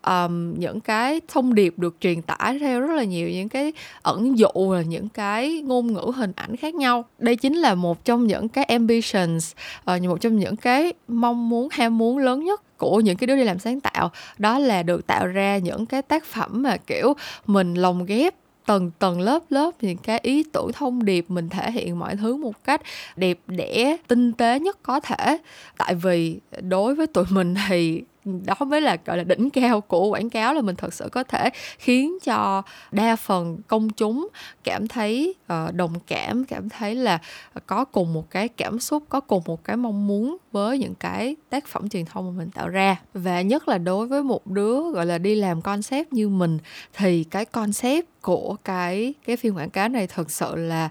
um, 0.07 0.53
những 0.59 0.79
cái 0.79 1.21
thông 1.27 1.55
điệp 1.55 1.73
được 1.79 1.95
truyền 1.99 2.21
tải 2.21 2.59
theo 2.59 2.81
rất 2.81 2.95
là 2.95 3.03
nhiều 3.03 3.29
những 3.29 3.49
cái 3.49 3.73
ẩn 4.01 4.37
dụ 4.37 4.73
là 4.73 4.81
những 4.81 5.09
cái 5.09 5.61
ngôn 5.65 5.93
ngữ 5.93 6.11
hình 6.15 6.31
ảnh 6.35 6.55
khác 6.55 6.75
nhau. 6.75 7.05
Đây 7.19 7.35
chính 7.35 7.55
là 7.55 7.75
một 7.75 8.05
trong 8.05 8.27
những 8.27 8.49
cái 8.49 8.63
ambitions 8.63 9.51
uh, 9.95 10.01
một 10.01 10.21
trong 10.21 10.37
những 10.37 10.55
cái 10.55 10.93
mong 11.07 11.49
muốn 11.49 11.67
ham 11.71 11.97
muốn 11.97 12.17
lớn 12.17 12.45
nhất 12.45 12.77
của 12.77 12.99
những 12.99 13.17
cái 13.17 13.27
đứa 13.27 13.35
đi 13.35 13.43
làm 13.43 13.59
sáng 13.59 13.79
tạo. 13.79 14.11
Đó 14.37 14.59
là 14.59 14.83
được 14.83 15.07
tạo 15.07 15.27
ra 15.27 15.57
những 15.57 15.85
cái 15.85 16.01
tác 16.01 16.25
phẩm 16.25 16.63
mà 16.63 16.77
kiểu 16.77 17.13
mình 17.45 17.73
lồng 17.73 18.05
ghép 18.05 18.35
tầng 18.65 18.91
tầng 18.99 19.21
lớp 19.21 19.39
lớp, 19.49 19.71
những 19.81 19.97
cái 19.97 20.19
ý 20.23 20.43
tưởng 20.53 20.71
thông 20.73 21.05
điệp 21.05 21.25
mình 21.27 21.49
thể 21.49 21.71
hiện 21.71 21.99
mọi 21.99 22.15
thứ 22.15 22.35
một 22.35 22.63
cách 22.63 22.81
đẹp 23.15 23.39
đẽ, 23.47 23.97
tinh 24.07 24.33
tế 24.33 24.59
nhất 24.59 24.77
có 24.83 24.99
thể. 24.99 25.37
Tại 25.77 25.95
vì 25.95 26.39
đối 26.61 26.95
với 26.95 27.07
tụi 27.07 27.25
mình 27.29 27.55
thì 27.67 28.03
đó 28.25 28.65
mới 28.65 28.81
là 28.81 28.97
gọi 29.05 29.17
là 29.17 29.23
đỉnh 29.23 29.49
cao 29.49 29.81
của 29.81 30.07
quảng 30.07 30.29
cáo 30.29 30.53
là 30.53 30.61
mình 30.61 30.75
thật 30.75 30.93
sự 30.93 31.09
có 31.11 31.23
thể 31.23 31.49
khiến 31.79 32.17
cho 32.23 32.63
đa 32.91 33.15
phần 33.15 33.57
công 33.67 33.89
chúng 33.89 34.27
cảm 34.63 34.87
thấy 34.87 35.35
uh, 35.53 35.73
đồng 35.73 35.99
cảm 36.07 36.45
cảm 36.45 36.69
thấy 36.69 36.95
là 36.95 37.19
có 37.67 37.85
cùng 37.85 38.13
một 38.13 38.29
cái 38.29 38.47
cảm 38.47 38.79
xúc 38.79 39.03
có 39.09 39.19
cùng 39.19 39.43
một 39.45 39.63
cái 39.63 39.77
mong 39.77 40.07
muốn 40.07 40.37
với 40.51 40.77
những 40.77 40.95
cái 40.95 41.35
tác 41.49 41.67
phẩm 41.67 41.89
truyền 41.89 42.05
thông 42.05 42.25
mà 42.25 42.31
mình 42.37 42.49
tạo 42.51 42.69
ra. 42.69 42.95
Và 43.13 43.41
nhất 43.41 43.67
là 43.67 43.77
đối 43.77 44.07
với 44.07 44.23
một 44.23 44.47
đứa 44.47 44.91
gọi 44.91 45.05
là 45.05 45.17
đi 45.17 45.35
làm 45.35 45.61
concept 45.61 46.13
như 46.13 46.29
mình 46.29 46.57
thì 46.93 47.23
cái 47.23 47.45
concept 47.45 48.05
của 48.21 48.55
cái 48.63 49.13
cái 49.25 49.37
phim 49.37 49.55
quảng 49.55 49.69
cáo 49.69 49.89
này 49.89 50.07
thực 50.07 50.31
sự 50.31 50.55
là 50.55 50.89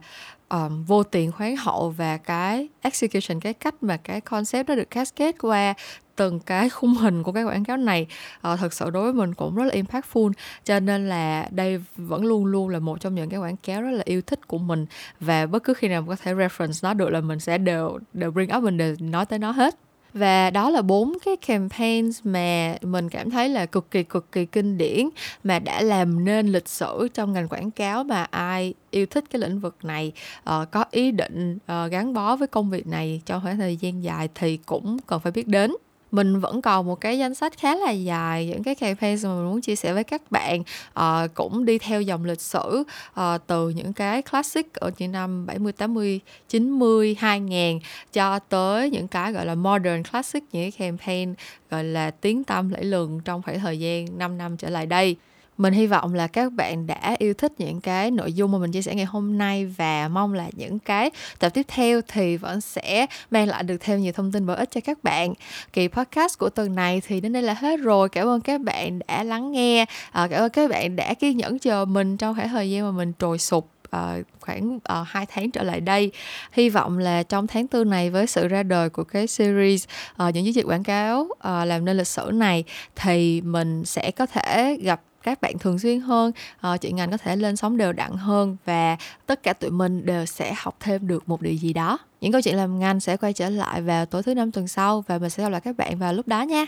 um, 0.48 0.84
vô 0.84 1.02
tiền 1.02 1.32
khoáng 1.32 1.56
hậu 1.56 1.90
và 1.90 2.16
cái 2.16 2.68
execution 2.82 3.40
cái 3.40 3.52
cách 3.52 3.74
mà 3.80 3.96
cái 3.96 4.20
concept 4.20 4.68
nó 4.68 4.74
được 4.74 4.90
cascade 4.90 5.32
qua 5.32 5.74
từng 6.16 6.40
cái 6.40 6.68
khung 6.68 6.94
hình 6.94 7.22
của 7.22 7.32
cái 7.32 7.44
quảng 7.44 7.64
cáo 7.64 7.76
này. 7.76 8.06
Uh, 8.52 8.58
thật 8.58 8.72
sự 8.72 8.90
đối 8.90 9.02
với 9.02 9.12
mình 9.12 9.34
cũng 9.34 9.54
rất 9.54 9.64
là 9.64 9.74
impactful 9.74 10.32
cho 10.64 10.80
nên 10.80 11.08
là 11.08 11.48
đây 11.50 11.80
vẫn 11.96 12.24
luôn 12.24 12.46
luôn 12.46 12.68
là 12.68 12.78
một 12.78 13.00
trong 13.00 13.14
những 13.14 13.28
cái 13.28 13.40
quảng 13.40 13.56
cáo 13.56 13.82
rất 13.82 13.90
là 13.90 14.02
yêu 14.04 14.22
thích 14.22 14.48
của 14.48 14.58
mình. 14.58 14.86
Và 15.20 15.46
bất 15.46 15.64
cứ 15.64 15.74
khi 15.74 15.88
nào 15.88 16.04
có 16.08 16.16
thể 16.16 16.34
reference 16.34 16.78
nó 16.82 16.94
được 16.94 17.10
là 17.10 17.20
mình 17.20 17.40
sẽ 17.40 17.58
đều 17.58 17.98
đều 18.12 18.30
bring 18.30 18.56
up 18.56 18.62
mình 18.62 18.76
đều 18.76 18.96
nói 19.00 19.26
tới 19.26 19.38
nó 19.38 19.50
hết. 19.50 19.78
Và 20.14 20.50
đó 20.50 20.70
là 20.70 20.82
bốn 20.82 21.18
cái 21.24 21.36
campaigns 21.36 22.20
mà 22.24 22.74
mình 22.82 23.08
cảm 23.08 23.30
thấy 23.30 23.48
là 23.48 23.66
cực 23.66 23.90
kỳ 23.90 24.02
cực 24.02 24.32
kỳ 24.32 24.46
kinh 24.46 24.78
điển 24.78 25.08
mà 25.44 25.58
đã 25.58 25.82
làm 25.82 26.24
nên 26.24 26.46
lịch 26.46 26.68
sử 26.68 27.08
trong 27.14 27.32
ngành 27.32 27.48
quảng 27.48 27.70
cáo 27.70 28.04
mà 28.04 28.24
ai 28.30 28.74
yêu 28.90 29.06
thích 29.06 29.24
cái 29.30 29.40
lĩnh 29.40 29.60
vực 29.60 29.76
này. 29.82 30.12
Uh, 30.50 30.70
có 30.70 30.84
ý 30.90 31.10
định 31.10 31.56
uh, 31.56 31.90
gắn 31.90 32.14
bó 32.14 32.36
với 32.36 32.48
công 32.48 32.70
việc 32.70 32.86
này 32.86 33.22
trong 33.26 33.42
khoảng 33.42 33.58
thời 33.58 33.76
gian 33.76 34.02
dài 34.02 34.28
thì 34.34 34.56
cũng 34.56 34.96
cần 35.06 35.20
phải 35.20 35.32
biết 35.32 35.48
đến 35.48 35.72
mình 36.12 36.40
vẫn 36.40 36.62
còn 36.62 36.86
một 36.86 37.00
cái 37.00 37.18
danh 37.18 37.34
sách 37.34 37.58
khá 37.58 37.74
là 37.74 37.90
dài 37.90 38.46
những 38.46 38.62
cái 38.62 38.74
campaign 38.74 39.18
mà 39.22 39.28
mình 39.28 39.44
muốn 39.44 39.60
chia 39.60 39.76
sẻ 39.76 39.92
với 39.92 40.04
các 40.04 40.30
bạn 40.30 40.62
à, 40.94 41.26
cũng 41.34 41.64
đi 41.64 41.78
theo 41.78 42.02
dòng 42.02 42.24
lịch 42.24 42.40
sử 42.40 42.82
à, 43.14 43.38
từ 43.38 43.68
những 43.68 43.92
cái 43.92 44.22
classic 44.22 44.74
ở 44.74 44.90
những 44.98 45.12
năm 45.12 45.46
70, 45.46 45.72
80, 45.72 46.20
90, 46.48 47.16
2000 47.18 47.80
cho 48.12 48.38
tới 48.38 48.90
những 48.90 49.08
cái 49.08 49.32
gọi 49.32 49.46
là 49.46 49.54
modern 49.54 50.02
classic 50.02 50.44
những 50.52 50.70
cái 50.70 50.88
campaign 50.88 51.34
gọi 51.70 51.84
là 51.84 52.10
tiếng 52.10 52.44
tâm 52.44 52.70
lẫy 52.70 52.84
lừng 52.84 53.20
trong 53.24 53.42
khoảng 53.42 53.60
thời 53.60 53.78
gian 53.78 54.18
5 54.18 54.38
năm 54.38 54.56
trở 54.56 54.68
lại 54.68 54.86
đây 54.86 55.16
mình 55.62 55.72
hy 55.72 55.86
vọng 55.86 56.14
là 56.14 56.26
các 56.26 56.52
bạn 56.52 56.86
đã 56.86 57.14
yêu 57.18 57.34
thích 57.34 57.52
những 57.58 57.80
cái 57.80 58.10
nội 58.10 58.32
dung 58.32 58.52
mà 58.52 58.58
mình 58.58 58.72
chia 58.72 58.82
sẻ 58.82 58.94
ngày 58.94 59.04
hôm 59.04 59.38
nay 59.38 59.66
và 59.66 60.08
mong 60.08 60.32
là 60.32 60.46
những 60.52 60.78
cái 60.78 61.10
tập 61.38 61.48
tiếp 61.48 61.66
theo 61.68 62.00
thì 62.08 62.36
vẫn 62.36 62.60
sẽ 62.60 63.06
mang 63.30 63.48
lại 63.48 63.62
được 63.62 63.76
thêm 63.80 64.00
nhiều 64.00 64.12
thông 64.12 64.32
tin 64.32 64.46
bổ 64.46 64.54
ích 64.54 64.70
cho 64.70 64.80
các 64.84 65.04
bạn. 65.04 65.34
Kỳ 65.72 65.88
podcast 65.88 66.38
của 66.38 66.48
tuần 66.48 66.74
này 66.74 67.02
thì 67.06 67.20
đến 67.20 67.32
đây 67.32 67.42
là 67.42 67.54
hết 67.54 67.80
rồi. 67.80 68.08
Cảm 68.08 68.28
ơn 68.28 68.40
các 68.40 68.60
bạn 68.60 68.98
đã 69.06 69.22
lắng 69.22 69.52
nghe. 69.52 69.86
À, 70.12 70.28
cảm 70.30 70.42
ơn 70.42 70.50
các 70.50 70.70
bạn 70.70 70.96
đã 70.96 71.14
kiên 71.14 71.36
nhẫn 71.36 71.58
chờ 71.58 71.84
mình 71.84 72.16
trong 72.16 72.34
khoảng 72.34 72.48
thời 72.48 72.70
gian 72.70 72.84
mà 72.84 72.90
mình 72.90 73.12
trồi 73.18 73.38
sụp 73.38 73.70
uh, 73.96 74.26
khoảng 74.40 74.78
à, 74.84 75.00
uh, 75.00 75.06
2 75.08 75.26
tháng 75.26 75.50
trở 75.50 75.62
lại 75.62 75.80
đây. 75.80 76.12
Hy 76.52 76.68
vọng 76.68 76.98
là 76.98 77.22
trong 77.22 77.46
tháng 77.46 77.66
tư 77.66 77.84
này 77.84 78.10
với 78.10 78.26
sự 78.26 78.48
ra 78.48 78.62
đời 78.62 78.90
của 78.90 79.04
cái 79.04 79.26
series 79.26 79.84
uh, 80.14 80.34
những 80.34 80.44
chiến 80.44 80.54
dịch 80.54 80.66
quảng 80.66 80.84
cáo 80.84 81.20
uh, 81.20 81.66
làm 81.66 81.84
nên 81.84 81.96
lịch 81.96 82.06
sử 82.06 82.30
này 82.32 82.64
thì 82.96 83.40
mình 83.40 83.84
sẽ 83.84 84.10
có 84.10 84.26
thể 84.26 84.78
gặp 84.82 85.00
các 85.22 85.40
bạn 85.40 85.58
thường 85.58 85.78
xuyên 85.78 86.00
hơn 86.00 86.32
uh, 86.72 86.80
chị 86.80 86.92
ngành 86.92 87.10
có 87.10 87.16
thể 87.16 87.36
lên 87.36 87.56
sóng 87.56 87.76
đều 87.76 87.92
đặn 87.92 88.12
hơn 88.12 88.56
và 88.64 88.96
tất 89.26 89.42
cả 89.42 89.52
tụi 89.52 89.70
mình 89.70 90.06
đều 90.06 90.26
sẽ 90.26 90.54
học 90.56 90.76
thêm 90.80 91.06
được 91.06 91.28
một 91.28 91.42
điều 91.42 91.54
gì 91.54 91.72
đó. 91.72 91.98
Những 92.20 92.32
câu 92.32 92.40
chuyện 92.40 92.56
làm 92.56 92.78
ngành 92.78 93.00
sẽ 93.00 93.16
quay 93.16 93.32
trở 93.32 93.48
lại 93.48 93.82
vào 93.82 94.06
tối 94.06 94.22
thứ 94.22 94.34
năm 94.34 94.52
tuần 94.52 94.68
sau 94.68 95.04
và 95.06 95.18
mình 95.18 95.30
sẽ 95.30 95.42
gặp 95.42 95.48
lại 95.48 95.60
các 95.60 95.76
bạn 95.76 95.98
vào 95.98 96.12
lúc 96.12 96.28
đó 96.28 96.42
nha. 96.42 96.66